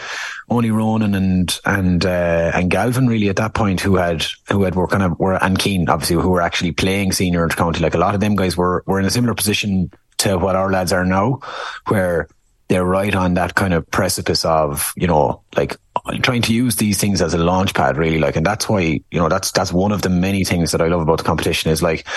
[0.50, 4.76] only Ronan and and uh, and Galvin really at that point who had who had
[4.76, 7.82] were kind of were and Cian obviously who were actually playing senior county.
[7.82, 10.72] Like a lot of them guys were were in a similar position to what our
[10.72, 11.42] lads are now,
[11.88, 12.30] where
[12.70, 15.76] they're right on that kind of precipice of you know like
[16.22, 19.20] trying to use these things as a launch pad really like and that's why you
[19.20, 21.84] know that's that's one of the many things that I love about the competition is
[21.84, 22.08] like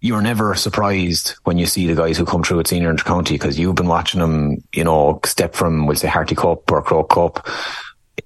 [0.00, 3.58] you're never surprised when you see the guys who come through at senior inter-county because
[3.58, 7.46] you've been watching them, you know, step from, we'll say, Harty Cup or Croke Cup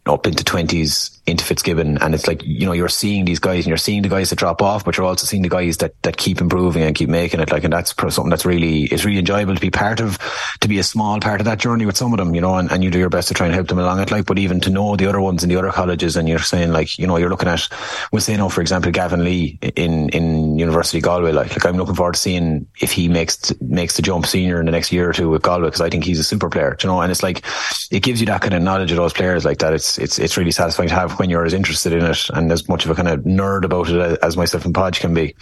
[0.07, 1.99] up into 20s into Fitzgibbon.
[1.99, 4.37] And it's like, you know, you're seeing these guys and you're seeing the guys that
[4.37, 7.39] drop off, but you're also seeing the guys that, that keep improving and keep making
[7.39, 7.53] it.
[7.53, 10.19] Like, and that's something that's really, it's really enjoyable to be part of,
[10.61, 12.73] to be a small part of that journey with some of them, you know, and,
[12.73, 14.11] and you do your best to try and help them along it.
[14.11, 16.73] Like, but even to know the other ones in the other colleges and you're saying
[16.73, 17.69] like, you know, you're looking at,
[18.11, 21.31] we'll say, you know, for example, Gavin Lee in, in University Galway.
[21.31, 24.67] Like, like I'm looking forward to seeing if he makes, makes the jump senior in
[24.67, 26.89] the next year or two with Galway because I think he's a super player, you
[26.89, 27.45] know, and it's like,
[27.93, 29.73] it gives you that kind of knowledge of those players like that.
[29.73, 32.53] It's, it's, it's really satisfying to have when you're as interested interested in it and
[32.53, 35.35] as much of a kind of nerd about it as myself and Podge can be.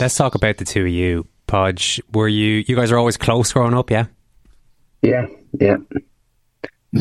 [0.00, 1.26] Let's talk about the two of you.
[1.46, 4.06] Podge, were you, you guys are always close growing up, yeah?
[5.02, 5.26] Yeah,
[5.60, 5.76] yeah.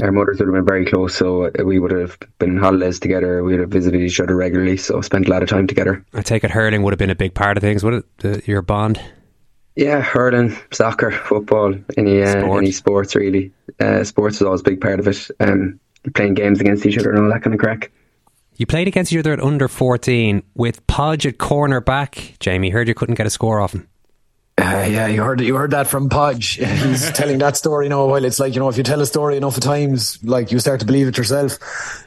[0.01, 3.43] Our mothers would have been very close, so we would have been on holidays together.
[3.43, 6.03] We would have visited each other regularly, so spent a lot of time together.
[6.13, 8.17] I take it hurling would have been a big part of things, would it?
[8.17, 8.99] The, your bond?
[9.75, 12.63] Yeah, hurling, soccer, football, any uh, Sport.
[12.63, 13.51] any sports really.
[13.79, 15.29] Uh, sports is always a big part of it.
[15.39, 15.79] Um,
[16.13, 17.91] playing games against each other and all that kind of crack.
[18.55, 22.35] You played against each other at under 14 with Podge at corner back.
[22.39, 23.87] Jamie, heard you couldn't get a score off him.
[24.55, 26.55] Uh, yeah, you heard you heard that from Podge.
[26.55, 28.05] He's telling that story you now.
[28.05, 30.59] While it's like you know, if you tell a story enough of times, like you
[30.59, 31.57] start to believe it yourself.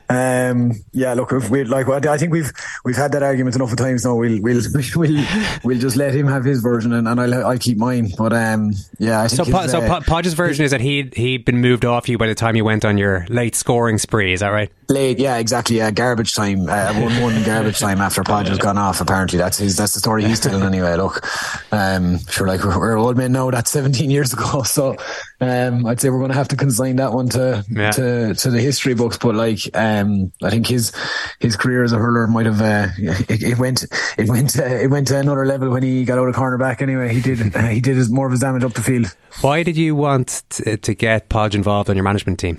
[0.09, 2.53] Um, yeah, look, we like I think we've
[2.85, 4.15] we've had that argument enough of times now.
[4.15, 4.63] We'll we'll
[4.95, 5.25] we'll
[5.65, 8.11] we'll just let him have his version, and, and I'll I'll keep mine.
[8.17, 11.61] But um, yeah, I so his, so uh, Podge's version is that he he'd been
[11.61, 14.33] moved off you by the time you went on your late scoring spree.
[14.33, 14.71] Is that right?
[14.89, 15.79] Late, yeah, exactly.
[15.79, 16.69] Yeah, garbage time.
[16.69, 19.01] Uh, one one garbage time after Podge has gone off.
[19.01, 20.97] Apparently, that's his that's the story he's telling anyway.
[20.97, 21.27] Look,
[21.73, 23.51] um, sure, like we're, we're old men now.
[23.51, 24.97] That's seventeen years ago, so
[25.41, 27.91] um, I'd say we're going to have to consign that one to yeah.
[27.91, 29.19] to to the history books.
[29.19, 30.93] But like, um, I think his
[31.41, 33.85] his career as a hurler might have uh, it, it, went
[34.17, 36.81] it went uh, it went to another level when he got out of cornerback.
[36.81, 39.15] Anyway, he did uh, he did his, more of his damage up the field.
[39.43, 42.59] Why did you want to, to get Podge involved on your management team?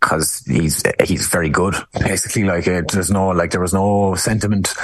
[0.00, 1.74] Because he's he's very good.
[1.98, 4.74] Basically, like it, there's no like there was no sentiment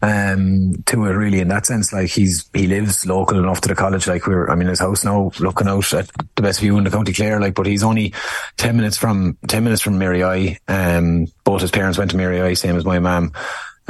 [0.00, 1.92] um, to it really in that sense.
[1.92, 4.06] Like he's he lives local enough to the college.
[4.06, 6.90] Like we're I mean his house now, looking out at the best view in the
[6.90, 7.40] county Clare.
[7.40, 8.14] Like, but he's only
[8.56, 10.22] ten minutes from ten minutes from Mary
[10.68, 13.32] Um, both his parents went to Mary I, same as my mum.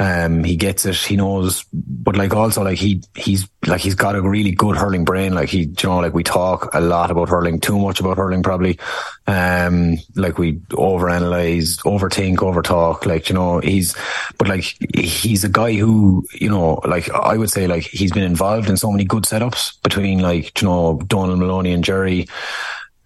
[0.01, 0.95] Um, he gets it.
[0.95, 5.05] He knows, but like also like he he's like he's got a really good hurling
[5.05, 5.35] brain.
[5.35, 8.41] Like he, you know, like we talk a lot about hurling, too much about hurling
[8.41, 8.79] probably.
[9.27, 13.05] Um, like we overanalyze, overthink, overtalk.
[13.05, 13.95] Like you know, he's
[14.39, 14.63] but like
[14.95, 18.77] he's a guy who you know, like I would say, like he's been involved in
[18.77, 22.27] so many good setups between like you know Donal Moloney and Gerry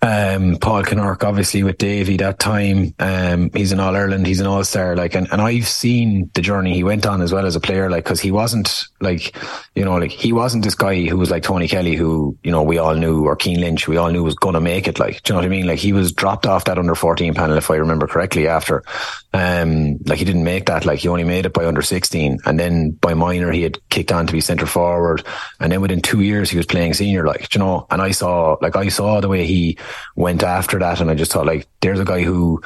[0.05, 4.45] Um, Paul Kinnerk, obviously with Davy that time, um, he's an All Ireland, he's an
[4.45, 7.55] All Star, like, and, and I've seen the journey he went on as well as
[7.55, 9.35] a player, like, cause he wasn't like,
[9.73, 12.61] you know, like, he wasn't this guy who was like Tony Kelly, who, you know,
[12.61, 15.33] we all knew, or Cian Lynch, we all knew was gonna make it, like, do
[15.33, 15.65] you know what I mean?
[15.65, 18.83] Like, he was dropped off that under 14 panel, if I remember correctly, after,
[19.33, 22.59] um, like, he didn't make that, like, he only made it by under 16, and
[22.59, 25.25] then by minor, he had kicked on to be centre forward,
[25.59, 28.55] and then within two years, he was playing senior, like, you know, and I saw,
[28.61, 29.79] like, I saw the way he
[30.15, 31.01] went after that.
[31.01, 32.62] And I just thought like, there's a guy who,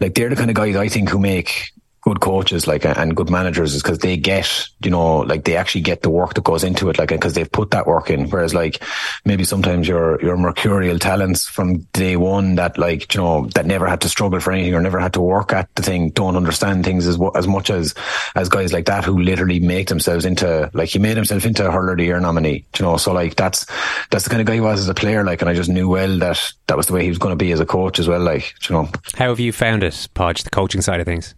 [0.00, 1.72] like, they're the kind of guys I think who make
[2.04, 5.80] good coaches like and good managers is because they get you know like they actually
[5.80, 8.28] get the work that goes into it like because they've put that work in.
[8.28, 8.82] Whereas like
[9.24, 13.86] maybe sometimes your your mercurial talents from day one that like you know that never
[13.86, 16.84] had to struggle for anything or never had to work at the thing don't understand
[16.84, 17.94] things as as much as
[18.34, 21.70] as guys like that who literally make themselves into like he made himself into a
[21.70, 22.98] hurler of the year nominee you know?
[22.98, 23.66] So like that's
[24.10, 25.88] that's the kind of guy he was as a player like and I just knew
[25.88, 28.08] well that that was the way he was going to be as a coach as
[28.08, 28.90] well like you know?
[29.16, 31.34] How have you found it Podge the coaching side of things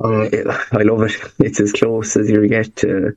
[0.00, 0.28] uh,
[0.72, 1.14] I love it.
[1.38, 3.16] It's as close as you get to.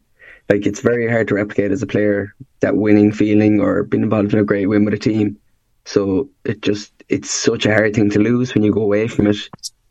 [0.49, 4.33] Like it's very hard to replicate as a player that winning feeling or being involved
[4.33, 5.37] in a great win with a team.
[5.85, 9.27] So it just it's such a hard thing to lose when you go away from
[9.27, 9.37] it,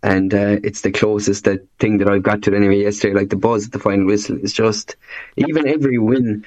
[0.02, 2.82] and uh, it's the closest that thing that I've got to it anyway.
[2.82, 4.96] Yesterday, like the buzz at the final whistle is just
[5.36, 6.44] even every win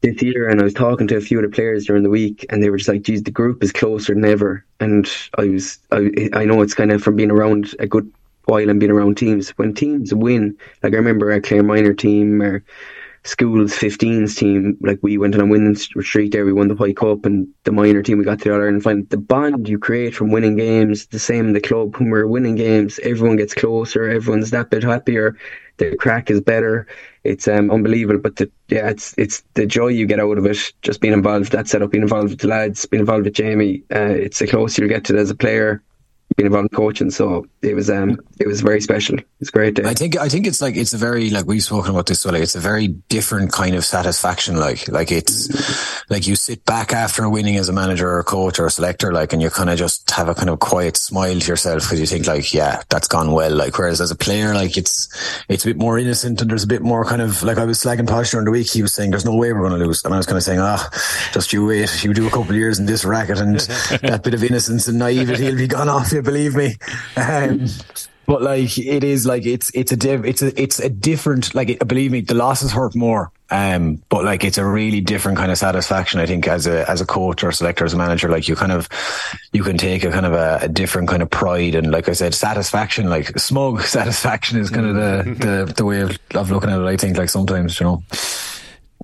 [0.00, 0.48] this year.
[0.48, 2.70] And I was talking to a few of the players during the week, and they
[2.70, 6.44] were just like, "Geez, the group is closer than ever." And I was, I, I
[6.44, 8.10] know it's kind of from being around a good
[8.48, 9.50] while and being around teams.
[9.50, 12.64] When teams win, like I remember our Clare Minor team, our
[13.24, 16.46] school's 15s team, like we went on a winning streak there.
[16.46, 19.10] We won the White Cup and the minor team, we got to the Ireland.
[19.10, 21.96] The bond you create from winning games, the same in the club.
[21.96, 25.36] When we're winning games, everyone gets closer, everyone's that bit happier,
[25.76, 26.86] the crack is better.
[27.24, 30.72] It's um, unbelievable, but the, yeah, it's it's the joy you get out of it.
[30.80, 33.82] Just being involved, that setup, being involved with the lads, being involved with Jamie.
[33.94, 35.82] Uh, it's the closer you get to it as a player
[36.38, 39.18] been involved in coaching, so it was um it was very special.
[39.40, 39.82] It's great day.
[39.84, 42.30] I think I think it's like it's a very like we've spoken about this so
[42.30, 44.56] like it's a very different kind of satisfaction.
[44.56, 48.60] Like like it's like you sit back after winning as a manager or a coach
[48.60, 51.38] or a selector, like and you kind of just have a kind of quiet smile
[51.38, 53.54] to yourself because you think like yeah that's gone well.
[53.54, 55.08] Like whereas as a player, like it's
[55.48, 57.82] it's a bit more innocent and there's a bit more kind of like I was
[57.82, 58.70] slagging Podge during the week.
[58.70, 60.44] He was saying there's no way we're going to lose, and I was kind of
[60.44, 60.88] saying ah
[61.32, 63.58] just you wait, you do a couple of years in this racket and
[64.02, 66.76] that bit of innocence and naivety will be gone off you believe me.
[67.16, 67.66] Um,
[68.26, 71.78] but like it is like it's it's a diff, it's a it's a different like
[71.88, 73.32] believe me the losses hurt more.
[73.50, 77.00] Um but like it's a really different kind of satisfaction I think as a as
[77.00, 78.28] a coach or selector as a manager.
[78.28, 78.86] Like you kind of
[79.54, 82.12] you can take a kind of a, a different kind of pride and like I
[82.12, 86.68] said satisfaction like smug satisfaction is kind of the the, the way of, of looking
[86.68, 88.02] at it I think like sometimes you know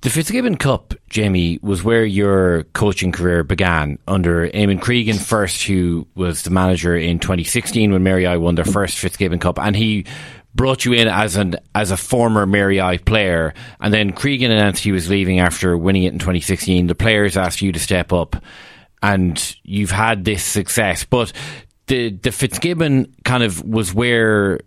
[0.05, 6.07] the Fitzgibbon Cup, Jamie, was where your coaching career began under Eamon Cregan first, who
[6.13, 10.05] was the manager in 2016 when Mary I won their first Fitzgibbon Cup, and he
[10.53, 14.83] brought you in as an as a former Mary I player, and then Cregan announced
[14.83, 16.85] he was leaving after winning it in 2016.
[16.85, 18.35] The players asked you to step up,
[19.01, 21.33] and you've had this success, but
[21.87, 24.59] the the Fitzgibbon kind of was where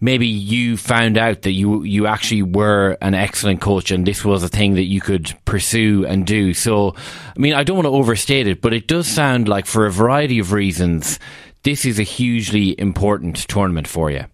[0.00, 4.42] maybe you found out that you you actually were an excellent coach and this was
[4.42, 6.54] a thing that you could pursue and do.
[6.54, 9.86] So, I mean, I don't want to overstate it, but it does sound like for
[9.86, 11.18] a variety of reasons,
[11.62, 14.24] this is a hugely important tournament for you.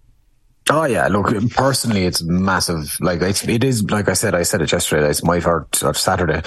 [0.70, 2.96] Oh yeah, look, personally, it's massive.
[2.98, 5.11] Like it's, it is, like I said, I said it yesterday.
[5.11, 6.40] It's my part of Saturday.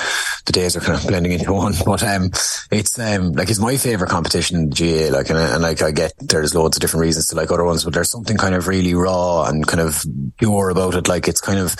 [0.45, 2.31] The days are kind of blending into one, but um,
[2.71, 5.15] it's um, like it's my favorite competition in GAA.
[5.15, 7.83] Like, and, and like I get there's loads of different reasons to like other ones,
[7.83, 10.03] but there's something kind of really raw and kind of
[10.39, 11.07] pure about it.
[11.07, 11.75] Like it's kind of,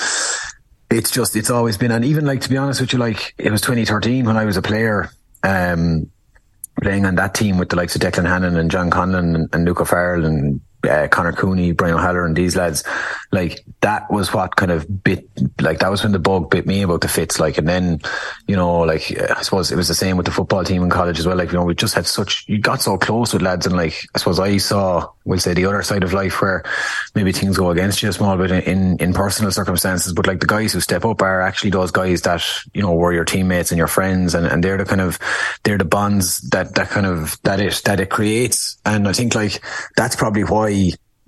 [0.92, 3.52] it's just, it's always been, and even like to be honest with you, like it
[3.52, 5.10] was 2013 when I was a player.
[5.42, 6.12] Um,
[6.82, 9.66] playing on that team with the likes of Declan Hannon and John Conlon and, and
[9.66, 12.84] Luke O'Farrell and uh, Conor Cooney, Brian O'Halloran, and these lads,
[13.32, 15.28] like that was what kind of bit,
[15.62, 18.00] like that was when the bug bit me about the Fitz, like, and then,
[18.48, 21.20] you know, like I suppose it was the same with the football team in college
[21.20, 21.38] as well.
[21.38, 24.06] Like, you know, we just had such, you got so close with lads, and like
[24.16, 26.64] I suppose I saw, we'll say, the other side of life where
[27.16, 30.48] maybe things go against you a small bit in in personal circumstances, but like the
[30.48, 33.78] guys who step up are actually those guys that you know were your teammates and
[33.78, 35.20] your friends, and and they're the kind of
[35.64, 39.36] they're the bonds that that kind of that it that it creates, and I think
[39.36, 39.64] like
[39.96, 40.70] that's probably why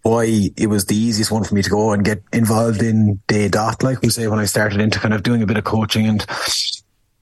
[0.04, 3.50] why it was the easiest one for me to go and get involved in day
[3.50, 6.08] dot, like we say, when I started into kind of doing a bit of coaching
[6.08, 6.26] and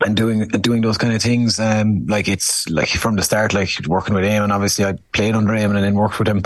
[0.06, 1.60] and doing doing those kind of things.
[1.60, 4.54] Um, like it's like from the start, like working with Eamon.
[4.54, 6.44] Obviously, I played under Eamon and then worked with him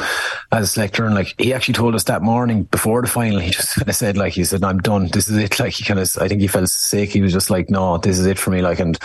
[0.52, 1.06] as a selector.
[1.06, 3.96] And like he actually told us that morning before the final, he just kind of
[3.96, 5.10] said like he said, "I'm done.
[5.10, 7.12] This is it." Like he kind of, I think he felt sick.
[7.12, 8.98] He was just like, "No, this is it for me." Like and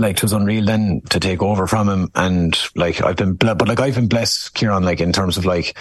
[0.00, 2.10] like it was unreal then to take over from him.
[2.14, 5.76] And like I've been, but like I've been blessed, Kieran, like in terms of like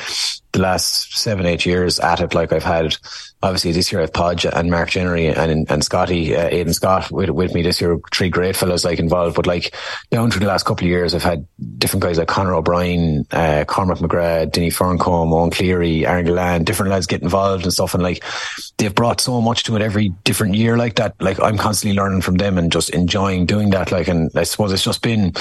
[0.51, 2.33] the last seven, eight years at it.
[2.33, 2.97] Like I've had,
[3.43, 7.29] obviously this year I've Podge and Mark Jennery and, and Scotty, uh, Aidan Scott with,
[7.29, 7.99] with me this year.
[8.11, 9.75] Three great fellows like involved, but like
[10.09, 11.45] down through the last couple of years, I've had
[11.77, 16.91] different guys like Conor O'Brien, uh, Cormac McGrath, Denny Ferncombe, Owen Cleary, Aaron Gillane, different
[16.91, 17.93] lads get involved and stuff.
[17.93, 18.23] And like
[18.77, 21.15] they've brought so much to it every different year like that.
[21.21, 23.91] Like I'm constantly learning from them and just enjoying doing that.
[23.91, 25.33] Like, and I suppose it's just been,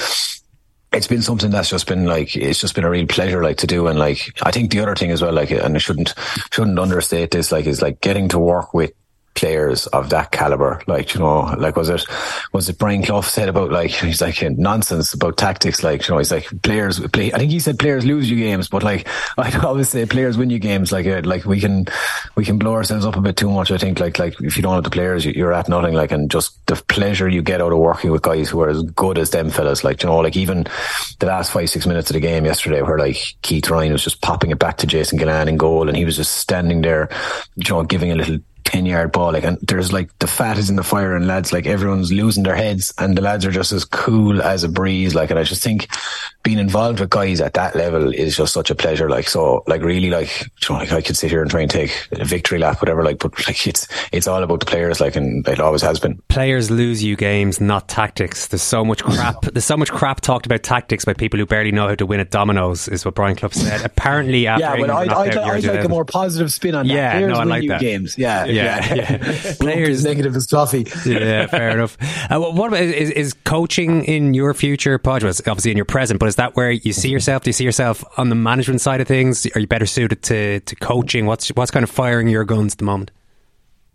[0.91, 3.67] it's been something that's just been like it's just been a real pleasure like to
[3.67, 3.87] do.
[3.87, 6.13] And like I think the other thing as well like and I shouldn't
[6.51, 8.91] shouldn't understate this like is like getting to work with
[9.39, 10.81] players of that caliber.
[10.85, 12.03] Like, you know, like was it,
[12.51, 15.81] was it Brian Clough said about like, he's like nonsense about tactics.
[15.81, 18.67] Like, you know, he's like players play, I think he said players lose you games,
[18.67, 20.91] but like, I'd always say players win you games.
[20.91, 21.85] Like, uh, like we can,
[22.35, 23.71] we can blow ourselves up a bit too much.
[23.71, 25.93] I think like, like if you don't have the players, you're at nothing.
[25.93, 28.83] Like, and just the pleasure you get out of working with guys who are as
[28.83, 29.85] good as them fellas.
[29.85, 30.67] Like, you know, like even
[31.19, 34.21] the last five, six minutes of the game yesterday where like Keith Ryan was just
[34.21, 37.09] popping it back to Jason Gillan in goal and he was just standing there,
[37.55, 39.33] you know, giving a little 10 yard ball.
[39.33, 42.43] Like, and there's like the fat is in the fire and lads, like everyone's losing
[42.43, 45.15] their heads and the lads are just as cool as a breeze.
[45.15, 45.87] Like, and I just think
[46.43, 49.09] being involved with guys at that level is just such a pleasure.
[49.09, 51.71] Like, so like really like, you know, like I could sit here and try and
[51.71, 55.15] take a victory lap, whatever, like, but like it's, it's all about the players, like,
[55.15, 56.21] and it always has been.
[56.29, 58.47] Players lose you games, not tactics.
[58.47, 59.41] There's so much crap.
[59.41, 62.19] there's so much crap talked about tactics by people who barely know how to win
[62.19, 63.83] at dominoes is what Brian Clough said.
[63.83, 66.93] Apparently after yeah, but I'd, I'd, I'd like a more positive spin on that.
[66.93, 67.81] Yeah, players no, I win like you that.
[67.81, 68.17] games.
[68.17, 68.45] Yeah.
[68.59, 69.53] Yeah, yeah.
[69.59, 70.85] Players negative as toffee.
[71.05, 71.97] yeah, fair enough.
[72.31, 75.23] Uh, what about is, is coaching in your future, Podge?
[75.23, 77.43] Well, obviously in your present, but is that where you see yourself?
[77.43, 79.45] Do you see yourself on the management side of things?
[79.55, 81.25] Are you better suited to, to coaching?
[81.25, 83.11] What's what's kind of firing your guns at the moment?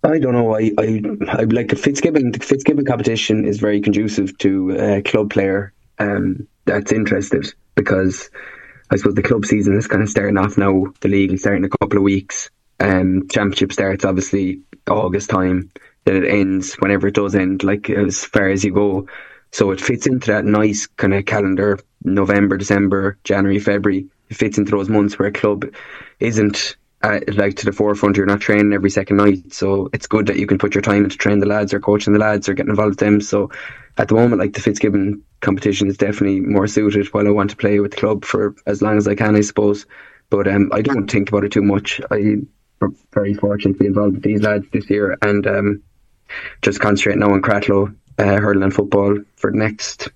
[0.05, 0.55] I don't know.
[0.55, 2.33] I, I, I like the Fitzgibbon.
[2.33, 8.31] The Fitzgibbon competition is very conducive to a club player um, that's interested because
[8.91, 10.87] I suppose the club season is kind of starting off now.
[11.01, 12.51] The league is starting in a couple of weeks.
[12.81, 15.71] Um, championship starts obviously August time.
[16.05, 19.09] Then it ends whenever it does end, like as far as you go.
[19.53, 24.07] So it fits into that nice kind of calendar: November, December, January, February.
[24.29, 25.67] It fits into those months where a club
[26.21, 28.17] isn't uh, like to the forefront.
[28.17, 31.05] You're not training every second night, so it's good that you can put your time
[31.05, 33.21] into training the lads or coaching the lads or getting involved with them.
[33.21, 33.51] So
[33.99, 37.07] at the moment, like the Fitzgibbon competition is definitely more suited.
[37.09, 39.43] While I want to play with the club for as long as I can, I
[39.43, 39.87] suppose.
[40.31, 42.01] But um, I don't think about it too much.
[42.11, 42.39] I
[43.13, 45.83] very fortunate to be involved with these lads this year and um,
[46.63, 50.09] just concentrate now on Cratloe uh, hurling and football for the next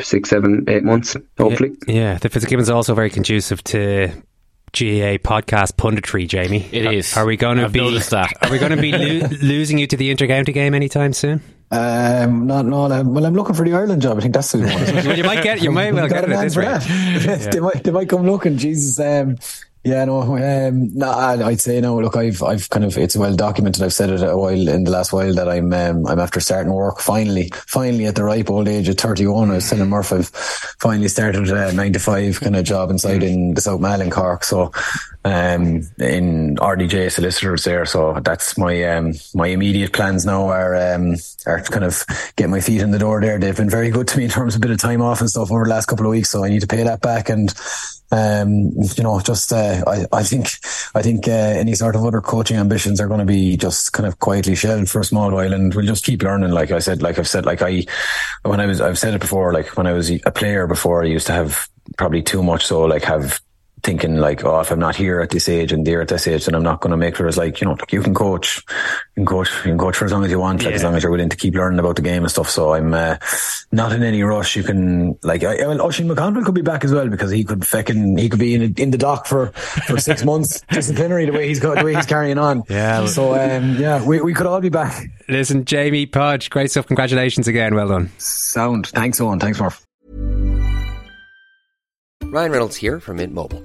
[0.00, 1.72] six, seven, eight months, hopefully.
[1.86, 2.18] Yeah, yeah.
[2.18, 4.08] the Fitzgibbon's also very conducive to
[4.72, 6.68] GAA podcast punditry, Jamie.
[6.72, 7.16] It Are- is.
[7.16, 7.80] Are, we going to I've be?
[7.80, 8.32] noticed that.
[8.42, 11.40] Are we going to be lo- losing you to the intercounty game anytime soon?
[11.70, 14.16] Um, not, no, um, well, I'm looking for the Ireland job.
[14.16, 14.68] I think that's the one.
[15.06, 16.68] Well, you might get- you might well get it at this for rate.
[16.68, 17.48] that.
[17.52, 18.56] they might, they might come looking.
[18.56, 19.36] Jesus, um,
[19.88, 21.98] yeah, no, um, no, I'd say no.
[21.98, 23.82] Look, I've, I've kind of, it's well documented.
[23.82, 26.74] I've said it a while in the last while that I'm, um, I'm after starting
[26.74, 29.50] work finally, finally at the ripe old age of 31.
[29.50, 33.22] I was telling Murph I've finally started a nine to five kind of job inside
[33.22, 34.44] in the South Mall in Cork.
[34.44, 34.72] So,
[35.24, 37.86] um, in RDJ solicitors there.
[37.86, 42.04] So that's my, um, my immediate plans now are, um, are to kind of
[42.36, 43.38] get my feet in the door there.
[43.38, 45.30] They've been very good to me in terms of a bit of time off and
[45.30, 46.30] stuff over the last couple of weeks.
[46.30, 47.54] So I need to pay that back and,
[48.10, 50.48] um, you know, just uh, I, I think
[50.94, 54.06] I think uh, any sort of other coaching ambitions are going to be just kind
[54.06, 56.52] of quietly shelved for a small while, and we'll just keep learning.
[56.52, 57.84] Like I said, like I've said, like I
[58.42, 61.06] when I was I've said it before, like when I was a player before, I
[61.06, 63.40] used to have probably too much so like have
[63.88, 66.44] thinking like, oh, if I'm not here at this age and there at this age,
[66.44, 67.26] then I'm not going to make it.
[67.26, 70.12] It's like, you know, you can coach, you can coach, you can coach for as
[70.12, 72.02] long as you want, like as long as you're willing to keep learning about the
[72.02, 72.50] game and stuff.
[72.50, 73.16] So I'm uh,
[73.72, 74.56] not in any rush.
[74.56, 77.60] You can like, I, well, Oisin McConnell could be back as well because he could
[77.60, 79.52] feckin' he could be in in the dock for
[79.86, 82.64] for six months disciplinary the way he's got the way he's carrying on.
[82.68, 83.06] Yeah.
[83.06, 85.02] So um, yeah, we we could all be back.
[85.30, 86.86] Listen, Jamie Podge, great stuff.
[86.86, 87.74] Congratulations again.
[87.74, 88.10] Well done.
[88.18, 88.88] Sound.
[88.88, 89.40] Thanks, Owen.
[89.40, 89.86] Thanks, Murph.
[92.30, 93.64] Ryan Reynolds here from Mint Mobile.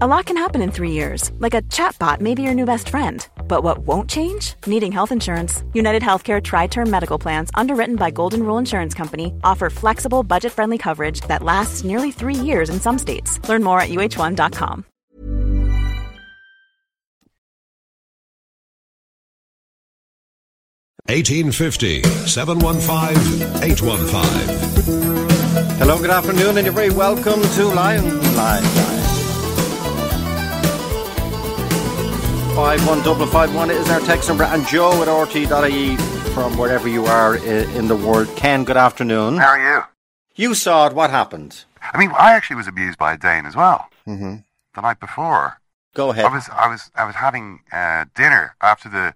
[0.00, 2.88] A lot can happen in three years, like a chatbot may be your new best
[2.88, 3.26] friend.
[3.48, 4.54] But what won't change?
[4.64, 5.64] Needing health insurance.
[5.74, 10.52] United Healthcare Tri Term Medical Plans, underwritten by Golden Rule Insurance Company, offer flexible, budget
[10.52, 13.40] friendly coverage that lasts nearly three years in some states.
[13.48, 14.84] Learn more at uh1.com.
[21.08, 23.16] Eighteen fifty seven one five
[23.64, 24.46] eight one five.
[25.80, 28.04] Hello, good afternoon, and you're very welcome to Lion
[28.36, 28.97] Live.
[32.58, 35.96] Five one double five one is our text number, and Joe at rte.ie
[36.34, 38.26] from wherever you are in the world.
[38.34, 39.36] Ken, good afternoon.
[39.36, 39.82] How are you?
[40.34, 40.92] You saw it.
[40.92, 41.64] What happened?
[41.80, 44.34] I mean, I actually was abused by a Dane as well Mm-hmm.
[44.74, 45.60] the night before.
[45.94, 46.24] Go ahead.
[46.24, 49.14] I was, I was, I was having uh, dinner after the,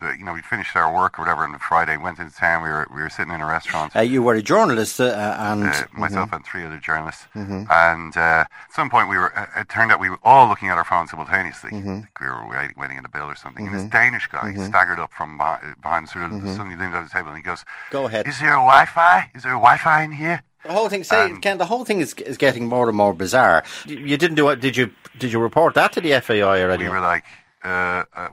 [0.00, 1.96] the, you know, we finished our work or whatever on Friday.
[1.96, 2.62] Went into town.
[2.62, 3.94] We were, we were sitting in a restaurant.
[3.94, 7.26] Uh, you were a journalist, uh, and uh, myself and three other journalists.
[7.34, 7.66] Mhm.
[7.70, 9.36] And uh, at some point, we were.
[9.38, 11.70] Uh, it turned out we were all looking at our phones simultaneously.
[11.70, 12.08] Mhm.
[12.20, 13.66] We were waiting, waiting in the bill or something.
[13.66, 14.66] And this Danish guy Mhm.
[14.66, 17.64] staggered up from behind, behind sort of suddenly leaned over the table and he goes,
[17.90, 18.26] Go ahead.
[18.26, 19.30] "Is there a Wi-Fi?
[19.34, 21.56] Is there a Wi-Fi in here?" The whole thing, say, Ken.
[21.56, 23.64] The whole thing is is getting more and more bizarre.
[23.86, 24.60] You, you didn't do it.
[24.60, 24.90] Did you?
[25.18, 26.90] Did you report that to the FAI or We anything?
[26.92, 27.24] were like,
[27.64, 28.28] uh, uh,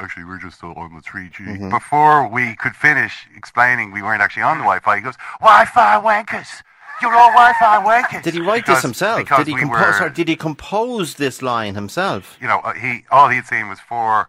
[0.00, 1.46] actually, we're just still on the 3G.
[1.58, 1.70] Mhm.
[1.70, 6.62] Before we could finish explaining we weren't actually on the Wi-Fi, he goes, Wi-Fi wankers!
[7.00, 8.22] You're all Wi-Fi wankers!
[8.22, 9.28] Did he write Because- this himself?
[9.28, 9.80] Did he we compose?
[9.80, 12.36] were, sorry, did he compose this line himself?
[12.40, 14.28] you know, uh, he all he'd seen was for.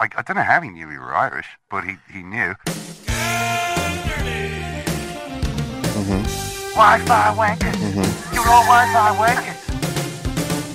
[0.00, 2.54] I, I don't know how he knew we were Irish, but he, he knew.
[6.74, 8.34] Wi-Fi wankers!
[8.34, 9.61] You're all Wi-Fi wankers!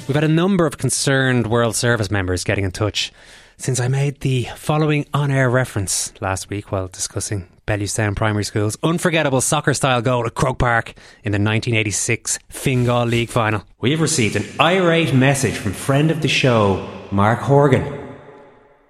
[0.08, 3.12] We've had a number of concerned World Service members getting in touch
[3.58, 8.78] since I made the following on air reference last week while discussing Bellewstown Primary School's
[8.84, 10.93] unforgettable soccer style goal at Croke Park
[11.26, 13.66] in the 1986 Fingal League final.
[13.82, 18.07] We have received an irate message from friend of the show, Mark Horgan.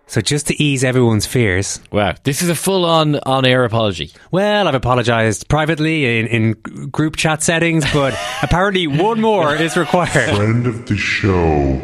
[0.10, 1.82] So, just to ease everyone's fears.
[1.92, 4.12] Wow, this is a full on on air apology.
[4.32, 6.54] Well, I've apologised privately in, in
[6.90, 10.36] group chat settings, but apparently one more is required.
[10.36, 11.82] Friend of the show.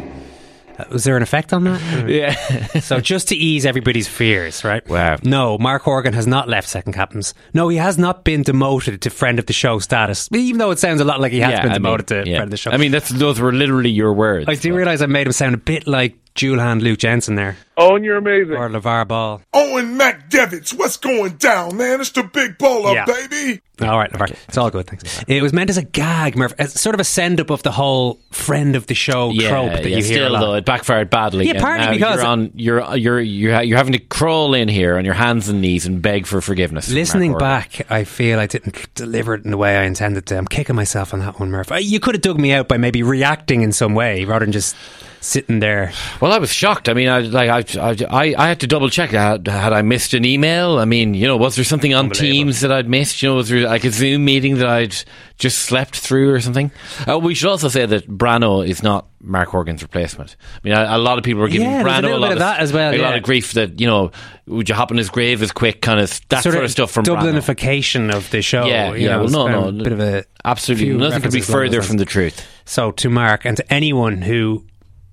[0.78, 2.08] Uh, Was there an effect on that?
[2.08, 2.34] Yeah.
[2.80, 4.86] so just to ease everybody's fears, right?
[4.88, 5.18] Wow.
[5.22, 7.34] No, Mark Horgan has not left second captains.
[7.52, 10.78] No, he has not been demoted to friend of the show status, even though it
[10.78, 12.36] sounds a lot like he has been I mean, demoted to yeah.
[12.36, 12.70] friend of the show.
[12.70, 14.46] I mean, that's, those were literally your words.
[14.48, 17.56] I do realise I made him sound a bit like dual hand Luke Jensen there.
[17.76, 18.54] Oh, Owen, you're amazing.
[18.54, 19.42] Or LeVar Ball.
[19.52, 22.00] Owen McDevitt, what's going down, man?
[22.00, 23.04] It's the big ball up, Yeah.
[23.04, 23.60] baby.
[23.82, 24.30] All right, LeVar.
[24.48, 25.24] It's all good, thanks.
[25.26, 27.72] It was meant as a gag, Murph, as sort of a send up of the
[27.72, 30.40] whole friend of the show yeah, trope that yeah, you hear a still lot.
[30.40, 31.46] though it backfired badly.
[31.46, 34.96] Yeah, and partly because- you're on you're you're you're you're having to crawl in here
[34.96, 36.88] on your hands and knees and beg for forgiveness.
[36.88, 40.38] Listening back, I feel I didn't deliver it in the way I intended to.
[40.38, 41.72] I'm kicking myself on that one, Murph.
[41.80, 44.76] You could have dug me out by maybe reacting in some way rather than just
[45.24, 45.92] sitting there.
[46.20, 46.88] Well, I was shocked.
[46.88, 49.10] I mean, I like I I, I had to double check.
[49.10, 50.78] Had, had I missed an email?
[50.78, 53.22] I mean, you know, was there something on Teams that I'd missed?
[53.22, 54.94] You know, was there like a Zoom meeting that I'd
[55.38, 56.70] just slept through or something?
[57.08, 60.36] Uh, we should also say that Brano is not Mark Horgan's replacement.
[60.56, 62.60] I mean, a, a lot of people were giving Yeah, a little lot of that
[62.60, 64.12] as well, a lot of grief that you know,
[64.46, 65.80] would you hop on his grave as quick?
[65.80, 67.32] Kind of that sort, of stuff from Brano.
[67.32, 68.66] Dublinification of the show.
[68.66, 69.16] Yeah, you yeah.
[69.16, 72.46] know, well, no, no, bit of a absolutely nothing could be further from the truth.
[72.66, 74.64] So to Mark and to anyone who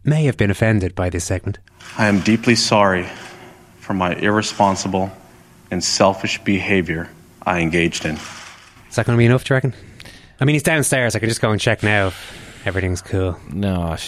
[0.03, 1.59] may have been offended by this segment,
[1.97, 3.07] I am deeply sorry
[3.79, 5.11] for my irresponsible
[5.69, 7.09] and selfish behavior
[7.45, 8.15] I engaged in.
[8.15, 9.43] is that going to be enough?
[9.43, 9.73] Do you reckon?
[10.39, 11.15] I mean, he's downstairs.
[11.15, 12.11] I could just go and check now.
[12.65, 13.37] Everything's cool.
[13.51, 13.99] No, I-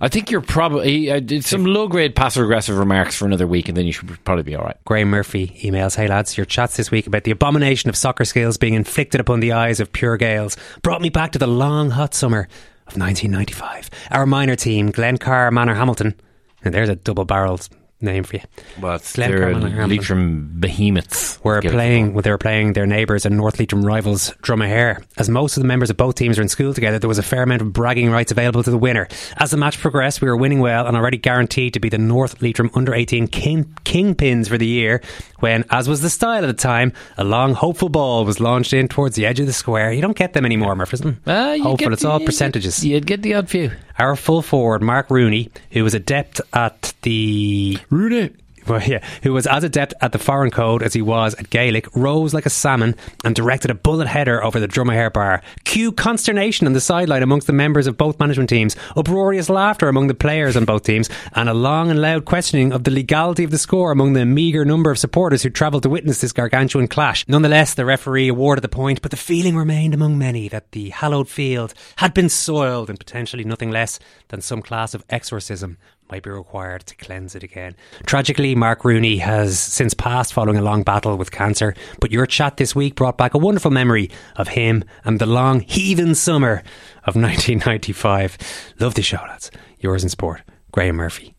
[0.00, 3.68] I think you're probably uh, did some low grade passive aggressive remarks for another week,
[3.68, 4.76] and then you should probably be all right.
[4.86, 8.56] Graham Murphy emails, Hey lads, your chats this week about the abomination of soccer skills
[8.56, 12.14] being inflicted upon the eyes of pure Gaels brought me back to the long, hot
[12.14, 12.48] summer
[12.86, 13.90] of 1995.
[14.10, 16.14] Our minor team, Glencar Manorhamilton,
[16.62, 17.68] and there's a double barreled
[18.00, 18.42] name for you.
[18.80, 19.88] Well, it's Glencar they're Manorhamilton.
[19.88, 21.38] Leitrim behemoths.
[21.42, 25.02] were playing well, they were playing their neighbours and North Leitrim rivals Dromahair.
[25.16, 27.22] As most of the members of both teams were in school together, there was a
[27.22, 29.08] fair amount of bragging rights available to the winner.
[29.38, 32.42] As the match progressed, we were winning well and already guaranteed to be the North
[32.42, 35.00] Leitrim under 18 king, kingpins for the year
[35.40, 38.88] when, as was the style at the time, a long hopeful ball was launched in
[38.88, 39.92] towards the edge of the square.
[39.92, 41.18] You don't get them anymore, Murphyson.
[41.26, 42.84] Ah, you hopeful, get it's the- all percentages.
[42.84, 43.70] You'd get the odd few.
[43.98, 48.34] Our full forward, Mark Rooney, who was adept at the Rooney.
[48.68, 51.94] Well, yeah, who was as adept at the foreign code as he was at Gaelic,
[51.94, 55.40] rose like a salmon and directed a bullet header over the Dromahair bar.
[55.64, 60.08] Cue consternation on the sideline amongst the members of both management teams, uproarious laughter among
[60.08, 63.52] the players on both teams, and a long and loud questioning of the legality of
[63.52, 67.24] the score among the meagre number of supporters who travelled to witness this gargantuan clash.
[67.28, 71.28] Nonetheless, the referee awarded the point, but the feeling remained among many that the hallowed
[71.28, 75.78] field had been soiled in potentially nothing less than some class of exorcism.
[76.10, 77.74] Might be required to cleanse it again.
[78.06, 82.56] Tragically, Mark Rooney has since passed following a long battle with cancer, but your chat
[82.56, 86.62] this week brought back a wonderful memory of him and the long heathen summer
[87.04, 88.38] of 1995.
[88.80, 89.50] Love the show, lads.
[89.78, 90.42] Yours in sport,
[90.72, 91.34] Graham Murphy.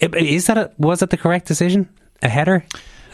[0.00, 1.88] Is that a, was that the correct decision?
[2.22, 2.64] A header?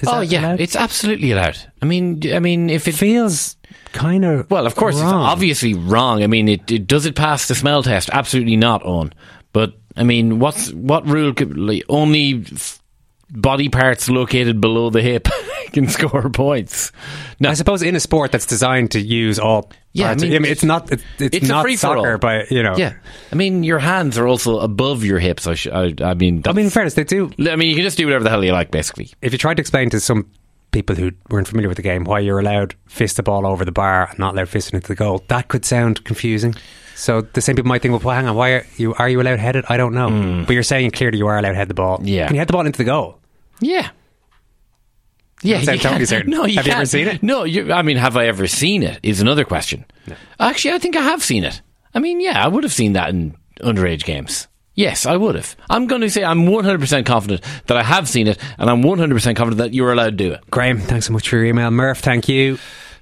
[0.00, 0.60] Is oh yeah, allowed?
[0.60, 1.56] it's absolutely allowed.
[1.80, 3.56] I mean, I mean, if it feels
[3.92, 6.22] kind of well, of course, it's obviously wrong.
[6.22, 8.10] I mean, it, it does it pass the smell test?
[8.12, 9.14] Absolutely not on.
[9.52, 11.32] But I mean, what's what rule?
[11.32, 12.82] Could, like, only f-
[13.30, 15.26] body parts located below the hip
[15.72, 16.92] can score points.
[17.40, 20.44] Now, I suppose in a sport that's designed to use all Yeah, I parts, mean,
[20.44, 22.94] it's not it's, it's, it's not soccer, but you know, Yeah,
[23.32, 25.46] I mean, your hands are also above your hips.
[25.46, 27.30] I, sh- I, I mean, I mean, in fairness, they do.
[27.40, 29.10] I mean, you can just do whatever the hell you like, basically.
[29.22, 30.30] If you tried to explain to some
[30.76, 33.64] people who weren't familiar with the game why you're allowed to fist the ball over
[33.64, 36.54] the bar and not allowed fisting into the goal, that could sound confusing.
[36.94, 39.38] So the same people might think, well, hang on, why are you are you allowed
[39.38, 39.64] headed?
[39.70, 40.44] I don't know, hmm.
[40.44, 42.00] but you're saying clearly you are allowed head the ball.
[42.02, 42.26] Yeah.
[42.26, 43.18] can you head the ball into the goal?
[43.60, 43.88] Yeah.
[45.42, 46.30] Yeah, you totally can't- certain.
[46.36, 46.88] No, you Have you ever can't.
[46.88, 47.22] seen it?
[47.22, 49.00] No, you, I mean, have I ever seen it?
[49.02, 49.84] Is another question.
[50.38, 51.62] Actually, I think I have seen it.
[51.94, 54.48] I mean, yeah, I would have seen that in underage games.
[54.76, 55.56] Yes, I would have.
[55.68, 59.10] I'm going to say I'm 100% confident that I have seen it, and I'm 100%
[59.34, 60.48] confident that you're allowed to do it.
[60.50, 61.70] Graham, thanks so much for your email.
[61.70, 62.58] Murph, thank you.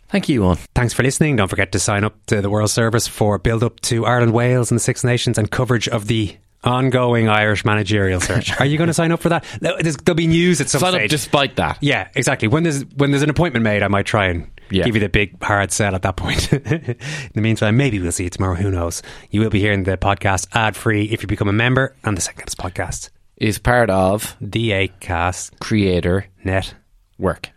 [0.08, 0.56] Thank you, Owen.
[0.76, 1.34] Thanks for listening.
[1.36, 4.70] Don't forget to sign up to the World Service for build up to Ireland, Wales,
[4.70, 8.52] and the Six Nations and coverage of the ongoing Irish managerial search.
[8.60, 9.44] Are you going to sign up for that?
[9.60, 11.10] There's- There'll be news at some Sign up stage.
[11.10, 11.78] despite that.
[11.80, 12.46] Yeah, exactly.
[12.48, 14.84] When there's when there's an appointment made, I might try and Yeah.
[14.84, 16.52] give you the big hard sell at that point.
[16.52, 16.96] In
[17.34, 18.54] the meantime, maybe we'll see you tomorrow.
[18.54, 19.02] Who knows?
[19.30, 22.20] You will be hearing the podcast ad free if you become a member, and the
[22.22, 26.74] Second Captains podcast Is part of the Acast Creator Net
[27.18, 27.50] Work.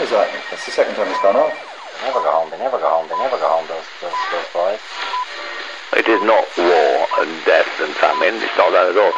[0.00, 0.26] Is that?
[0.50, 1.54] That's the second time it's gone off.
[1.54, 4.48] They never go home, they never go home, they never go home, those, those, those
[4.50, 4.80] boys.
[5.92, 8.38] It is not war and death and famine.
[8.42, 9.12] It's not that at all.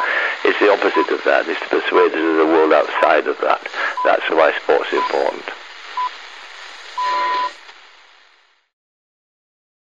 [0.45, 1.47] It's the opposite of that.
[1.47, 3.61] It's to persuade us of the world outside of that.
[4.05, 5.45] That's why sport's important.